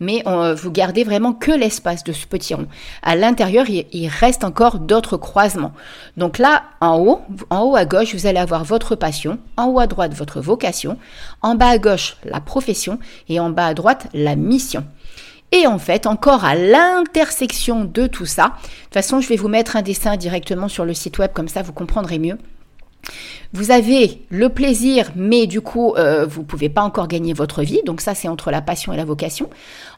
Mais 0.00 0.24
vous 0.56 0.70
gardez 0.70 1.04
vraiment 1.04 1.32
que 1.32 1.52
l'espace 1.52 2.04
de 2.04 2.12
ce 2.12 2.26
petit 2.26 2.54
rond. 2.54 2.66
À 3.02 3.16
l'intérieur, 3.16 3.66
il, 3.68 4.08
reste 4.08 4.44
encore 4.44 4.78
d'autres 4.78 5.16
croisements. 5.16 5.72
Donc 6.16 6.38
là, 6.38 6.64
en 6.80 6.98
haut, 6.98 7.20
en 7.50 7.62
haut 7.62 7.76
à 7.76 7.84
gauche, 7.84 8.14
vous 8.14 8.26
allez 8.26 8.40
avoir 8.40 8.64
votre 8.64 8.96
passion, 8.96 9.38
en 9.56 9.66
haut 9.66 9.78
à 9.78 9.86
droite, 9.86 10.14
votre 10.14 10.40
vocation, 10.40 10.98
en 11.42 11.54
bas 11.54 11.68
à 11.68 11.78
gauche, 11.78 12.16
la 12.24 12.40
profession, 12.40 12.98
et 13.28 13.38
en 13.40 13.50
bas 13.50 13.66
à 13.66 13.74
droite, 13.74 14.08
la 14.14 14.36
mission. 14.36 14.84
Et 15.52 15.66
en 15.66 15.78
fait, 15.78 16.06
encore 16.06 16.44
à 16.44 16.56
l'intersection 16.56 17.84
de 17.84 18.06
tout 18.06 18.26
ça, 18.26 18.46
de 18.46 18.84
toute 18.84 18.94
façon, 18.94 19.20
je 19.20 19.28
vais 19.28 19.36
vous 19.36 19.48
mettre 19.48 19.76
un 19.76 19.82
dessin 19.82 20.16
directement 20.16 20.68
sur 20.68 20.84
le 20.84 20.94
site 20.94 21.18
web, 21.18 21.30
comme 21.32 21.48
ça 21.48 21.62
vous 21.62 21.72
comprendrez 21.72 22.18
mieux. 22.18 22.38
Vous 23.52 23.70
avez 23.70 24.20
le 24.30 24.48
plaisir, 24.48 25.12
mais 25.14 25.46
du 25.46 25.60
coup, 25.60 25.94
euh, 25.96 26.26
vous 26.26 26.40
ne 26.40 26.46
pouvez 26.46 26.68
pas 26.68 26.82
encore 26.82 27.06
gagner 27.06 27.32
votre 27.32 27.62
vie. 27.62 27.80
Donc 27.86 28.00
ça, 28.00 28.14
c'est 28.14 28.26
entre 28.26 28.50
la 28.50 28.60
passion 28.60 28.92
et 28.92 28.96
la 28.96 29.04
vocation. 29.04 29.48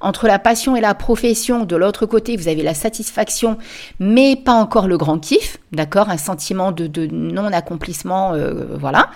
Entre 0.01 0.27
la 0.27 0.39
passion 0.39 0.77
et 0.77 0.83
la 0.83 0.95
profession, 0.95 1.65
de 1.65 1.77
l'autre 1.77 2.05
côté, 2.05 2.37
vous 2.37 2.49
avez 2.49 2.63
la 2.63 2.75
satisfaction, 2.75 3.57
mais 3.99 4.37
pas 4.37 4.53
encore 4.53 4.89
le 4.89 4.99
grand 4.99 5.19
kiff, 5.19 5.57
d'accord? 5.73 6.11
Un 6.11 6.19
sentiment 6.19 6.71
de, 6.71 7.07
non-accomplissement, 7.07 8.35
euh, 8.35 8.77
voilà. 8.79 9.09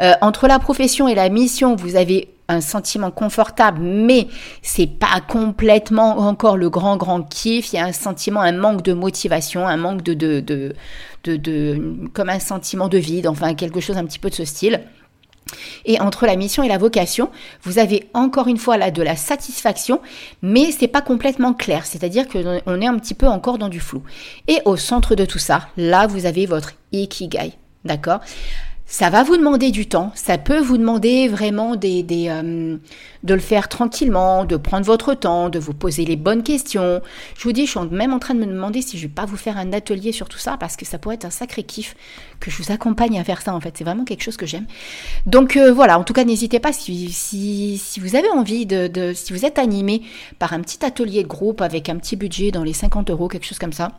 Euh, 0.00 0.12
entre 0.20 0.46
la 0.46 0.58
profession 0.58 1.08
et 1.08 1.14
la 1.14 1.28
mission, 1.28 1.76
vous 1.76 1.96
avez 1.96 2.28
un 2.48 2.60
sentiment 2.60 3.10
confortable, 3.10 3.80
mais 3.82 4.28
c'est 4.62 4.86
pas 4.86 5.20
complètement 5.26 6.18
encore 6.18 6.56
le 6.56 6.70
grand 6.70 6.96
grand 6.96 7.22
kiff. 7.22 7.72
Il 7.72 7.76
y 7.76 7.78
a 7.78 7.84
un 7.84 7.92
sentiment, 7.92 8.40
un 8.40 8.52
manque 8.52 8.82
de 8.82 8.92
motivation, 8.92 9.66
un 9.66 9.76
manque 9.76 10.02
de 10.02 10.14
de, 10.14 10.40
de, 10.40 11.36
de, 11.36 12.08
comme 12.12 12.28
un 12.28 12.38
sentiment 12.38 12.88
de 12.88 12.98
vide, 12.98 13.26
enfin 13.26 13.54
quelque 13.54 13.80
chose 13.80 13.96
un 13.96 14.04
petit 14.04 14.18
peu 14.18 14.30
de 14.30 14.34
ce 14.34 14.44
style. 14.44 14.82
Et 15.84 16.00
entre 16.00 16.26
la 16.26 16.34
mission 16.34 16.64
et 16.64 16.68
la 16.68 16.78
vocation, 16.78 17.30
vous 17.62 17.78
avez 17.78 18.08
encore 18.14 18.48
une 18.48 18.56
fois 18.56 18.76
là 18.76 18.90
de 18.90 19.02
la 19.02 19.14
satisfaction, 19.14 20.00
mais 20.42 20.72
c'est 20.72 20.88
pas 20.88 21.02
complètement 21.02 21.54
clair. 21.54 21.86
C'est-à-dire 21.86 22.26
qu'on 22.26 22.80
est 22.80 22.86
un 22.86 22.98
petit 22.98 23.14
peu 23.14 23.28
encore 23.28 23.58
dans 23.58 23.68
du 23.68 23.78
flou. 23.78 24.02
Et 24.48 24.60
au 24.64 24.76
centre 24.76 25.14
de 25.14 25.24
tout 25.24 25.38
ça, 25.38 25.68
là, 25.76 26.08
vous 26.08 26.26
avez 26.26 26.46
votre 26.46 26.72
ikigai. 26.90 27.52
D'accord? 27.84 28.20
Ça 28.88 29.10
va 29.10 29.24
vous 29.24 29.36
demander 29.36 29.72
du 29.72 29.86
temps, 29.86 30.12
ça 30.14 30.38
peut 30.38 30.60
vous 30.60 30.78
demander 30.78 31.26
vraiment 31.26 31.72
euh, 31.74 32.76
de 33.24 33.34
le 33.34 33.40
faire 33.40 33.68
tranquillement, 33.68 34.44
de 34.44 34.56
prendre 34.56 34.86
votre 34.86 35.14
temps, 35.14 35.48
de 35.48 35.58
vous 35.58 35.74
poser 35.74 36.04
les 36.04 36.14
bonnes 36.14 36.44
questions. 36.44 37.02
Je 37.36 37.42
vous 37.42 37.52
dis, 37.52 37.66
je 37.66 37.72
suis 37.72 37.80
même 37.90 38.12
en 38.12 38.20
train 38.20 38.34
de 38.34 38.38
me 38.38 38.46
demander 38.46 38.82
si 38.82 38.96
je 38.96 39.02
vais 39.02 39.12
pas 39.12 39.24
vous 39.24 39.36
faire 39.36 39.58
un 39.58 39.72
atelier 39.72 40.12
sur 40.12 40.28
tout 40.28 40.38
ça 40.38 40.56
parce 40.56 40.76
que 40.76 40.86
ça 40.86 40.98
pourrait 40.98 41.16
être 41.16 41.24
un 41.24 41.30
sacré 41.30 41.64
kiff 41.64 41.96
que 42.38 42.48
je 42.48 42.62
vous 42.62 42.70
accompagne 42.70 43.18
à 43.18 43.24
faire 43.24 43.42
ça 43.42 43.52
en 43.54 43.60
fait. 43.60 43.74
C'est 43.76 43.84
vraiment 43.84 44.04
quelque 44.04 44.22
chose 44.22 44.36
que 44.36 44.46
j'aime. 44.46 44.66
Donc 45.26 45.56
euh, 45.56 45.72
voilà, 45.72 45.98
en 45.98 46.04
tout 46.04 46.12
cas, 46.12 46.24
n'hésitez 46.24 46.60
pas 46.60 46.72
si, 46.72 47.12
vous 48.00 48.14
avez 48.14 48.30
envie 48.30 48.68
si 49.14 49.32
vous 49.32 49.44
êtes 49.44 49.58
animé 49.58 50.02
par 50.38 50.52
un 50.52 50.60
petit 50.60 50.84
atelier 50.84 51.24
de 51.24 51.28
groupe 51.28 51.60
avec 51.60 51.88
un 51.88 51.96
petit 51.96 52.14
budget 52.14 52.52
dans 52.52 52.62
les 52.62 52.72
50 52.72 53.10
euros, 53.10 53.26
quelque 53.26 53.46
chose 53.46 53.58
comme 53.58 53.72
ça 53.72 53.98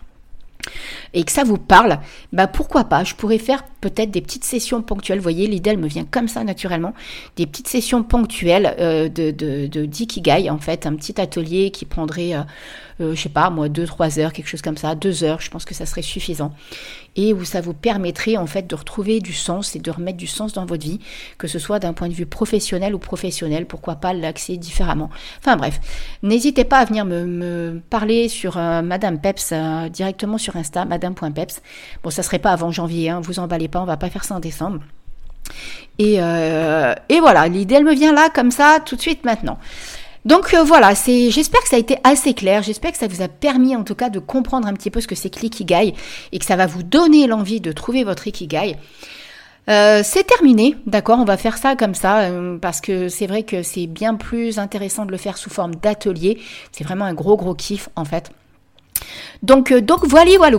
et 1.14 1.24
que 1.24 1.32
ça 1.32 1.44
vous 1.44 1.58
parle, 1.58 2.00
bah 2.34 2.48
pourquoi 2.48 2.86
pas, 2.86 3.04
je 3.04 3.16
pourrais 3.16 3.38
faire 3.38 3.64
peut-être 3.82 4.12
des 4.12 4.22
petites 4.22 4.44
sessions 4.44 4.82
ponctuelles, 4.82 5.20
vous 5.20 5.24
voyez, 5.24 5.48
l'idée 5.48 5.72
elle 5.72 5.78
me 5.78 5.88
vient 5.88 6.06
comme 6.06 6.28
ça 6.28 6.44
naturellement, 6.44 6.94
des 7.36 7.46
petites 7.46 7.68
sessions 7.68 8.04
ponctuelles 8.04 8.76
euh, 8.80 9.10
de, 9.10 9.32
de, 9.32 9.68
de 9.68 9.86
d'Ikigai 9.86 10.50
en 10.50 10.60
fait, 10.60 10.86
un 10.86 10.96
petit 10.96 11.20
atelier 11.20 11.72
qui 11.72 11.86
prendrait, 11.86 12.36
euh, 12.36 12.42
je 13.00 13.16
sais 13.16 13.30
pas 13.30 13.50
moi, 13.50 13.68
2-3 13.68 14.20
heures, 14.20 14.34
quelque 14.34 14.48
chose 14.48 14.62
comme 14.62 14.78
ça, 14.78 14.96
2 14.96 15.24
heures, 15.24 15.42
je 15.42 15.50
pense 15.50 15.66
que 15.66 15.74
ça 15.74 15.86
serait 15.86 16.02
suffisant, 16.02 16.54
et 17.16 17.34
où 17.34 17.44
ça 17.46 17.62
vous 17.62 17.74
permettrait 17.74 18.38
en 18.38 18.48
fait 18.48 18.68
de 18.68 18.76
retrouver 18.76 19.20
du 19.20 19.34
sens 19.34 19.76
et 19.76 19.80
de 19.80 19.92
remettre 19.92 20.18
du 20.18 20.28
sens 20.28 20.54
dans 20.54 20.66
votre 20.66 20.84
vie, 20.84 21.00
que 21.38 21.48
ce 21.48 21.60
soit 21.60 21.80
d'un 21.80 21.94
point 21.94 22.10
de 22.10 22.14
vue 22.14 22.26
professionnel 22.26 22.96
ou 22.96 23.00
professionnel, 23.00 23.66
pourquoi 23.66 23.96
pas 23.96 24.14
l'accès 24.14 24.58
différemment. 24.58 25.10
Enfin 25.40 25.58
bref, 25.58 25.80
n'hésitez 26.24 26.64
pas 26.64 26.80
à 26.80 26.86
venir 26.86 27.06
me, 27.06 27.82
parler 27.90 28.30
sur 28.30 28.58
Madame 28.58 29.20
Peps 29.20 29.54
directement 29.92 30.38
sur 30.38 30.56
Insta, 30.56 30.86
madame.peps. 30.86 31.62
Bon, 32.04 32.10
ça 32.10 32.24
serait 32.24 32.40
pas 32.40 32.52
avant 32.52 32.72
janvier, 32.72 33.10
hein, 33.10 33.22
vous 33.22 33.40
emballez 33.40 33.68
pas, 33.68 33.82
on 33.82 33.86
va 33.86 33.98
pas 33.98 34.10
faire 34.10 34.24
ça 34.24 34.36
en 34.36 34.40
décembre. 34.40 34.82
Et, 36.00 36.18
euh, 36.20 36.94
et 37.10 37.20
voilà, 37.20 37.48
l'idée 37.48 37.76
elle 37.76 37.86
me 37.86 37.94
vient 37.94 38.14
là 38.14 38.30
comme 38.34 38.52
ça 38.52 38.80
tout 38.86 38.96
de 38.96 39.02
suite 39.02 39.26
maintenant. 39.26 39.58
Donc 40.26 40.54
euh, 40.54 40.64
voilà, 40.64 40.96
c'est, 40.96 41.32
j'espère 41.32 41.62
que 41.62 41.70
ça 41.70 41.76
a 41.76 41.80
été 41.80 41.98
assez 42.04 42.34
clair, 42.34 42.64
j'espère 42.64 42.92
que 42.92 42.98
ça 42.98 43.08
vous 43.08 43.22
a 43.22 43.28
permis 43.28 43.76
en 43.76 43.84
tout 43.84 43.96
cas 43.96 44.10
de 44.10 44.20
comprendre 44.20 44.68
un 44.68 44.74
petit 44.74 44.92
peu 44.92 45.02
ce 45.02 45.08
que 45.08 45.16
c'est 45.16 45.30
que 45.30 45.40
l'ikigai 45.40 45.94
et 46.32 46.40
que 46.40 46.46
ça 46.46 46.56
va 46.56 46.68
vous 46.68 46.84
donner 46.84 47.28
l'envie 47.28 47.62
de 47.62 47.72
trouver 47.72 48.04
votre 48.04 48.28
ikigai. 48.28 48.76
Euh, 49.70 50.02
c'est 50.04 50.24
terminé, 50.24 50.76
d'accord, 50.86 51.20
on 51.20 51.26
va 51.26 51.36
faire 51.38 51.58
ça 51.58 51.76
comme 51.76 51.94
ça, 51.94 52.30
parce 52.62 52.80
que 52.80 53.10
c'est 53.10 53.28
vrai 53.28 53.44
que 53.44 53.64
c'est 53.64 53.86
bien 53.86 54.16
plus 54.16 54.60
intéressant 54.60 55.06
de 55.06 55.12
le 55.12 55.18
faire 55.18 55.38
sous 55.38 55.50
forme 55.50 55.76
d'atelier. 55.76 56.40
C'est 56.72 56.86
vraiment 56.86 57.06
un 57.06 57.14
gros 57.14 57.36
gros 57.36 57.54
kiff 57.54 57.90
en 57.96 58.06
fait. 58.06 58.32
Donc, 59.44 59.72
euh, 59.72 59.82
donc 59.82 60.06
voilà, 60.06 60.32
voilà. 60.38 60.58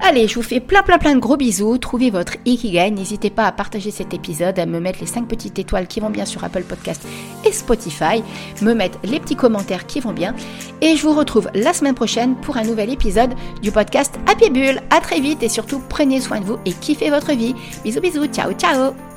Allez, 0.00 0.28
je 0.28 0.34
vous 0.34 0.42
fais 0.42 0.60
plein, 0.60 0.82
plein, 0.82 0.98
plein 0.98 1.14
de 1.14 1.20
gros 1.20 1.36
bisous. 1.36 1.78
Trouvez 1.78 2.10
votre 2.10 2.34
Ikigai. 2.44 2.90
N'hésitez 2.90 3.30
pas 3.30 3.46
à 3.46 3.52
partager 3.52 3.90
cet 3.90 4.14
épisode, 4.14 4.58
à 4.58 4.66
me 4.66 4.80
mettre 4.80 5.00
les 5.00 5.06
5 5.06 5.26
petites 5.26 5.58
étoiles 5.58 5.86
qui 5.86 6.00
vont 6.00 6.10
bien 6.10 6.24
sur 6.24 6.44
Apple 6.44 6.62
Podcast 6.62 7.02
et 7.44 7.52
Spotify, 7.52 8.22
me 8.62 8.74
mettre 8.74 8.98
les 9.04 9.20
petits 9.20 9.36
commentaires 9.36 9.86
qui 9.86 10.00
vont 10.00 10.12
bien. 10.12 10.34
Et 10.80 10.96
je 10.96 11.02
vous 11.06 11.14
retrouve 11.14 11.50
la 11.54 11.72
semaine 11.72 11.94
prochaine 11.94 12.36
pour 12.36 12.56
un 12.56 12.64
nouvel 12.64 12.90
épisode 12.90 13.34
du 13.62 13.72
podcast 13.72 14.14
Happy 14.30 14.50
Bull. 14.50 14.80
À 14.90 15.00
très 15.00 15.20
vite 15.20 15.42
et 15.42 15.48
surtout, 15.48 15.82
prenez 15.88 16.20
soin 16.20 16.40
de 16.40 16.44
vous 16.44 16.58
et 16.64 16.72
kiffez 16.72 17.10
votre 17.10 17.32
vie. 17.32 17.54
Bisous, 17.84 18.00
bisous. 18.00 18.26
Ciao, 18.26 18.52
ciao. 18.52 19.09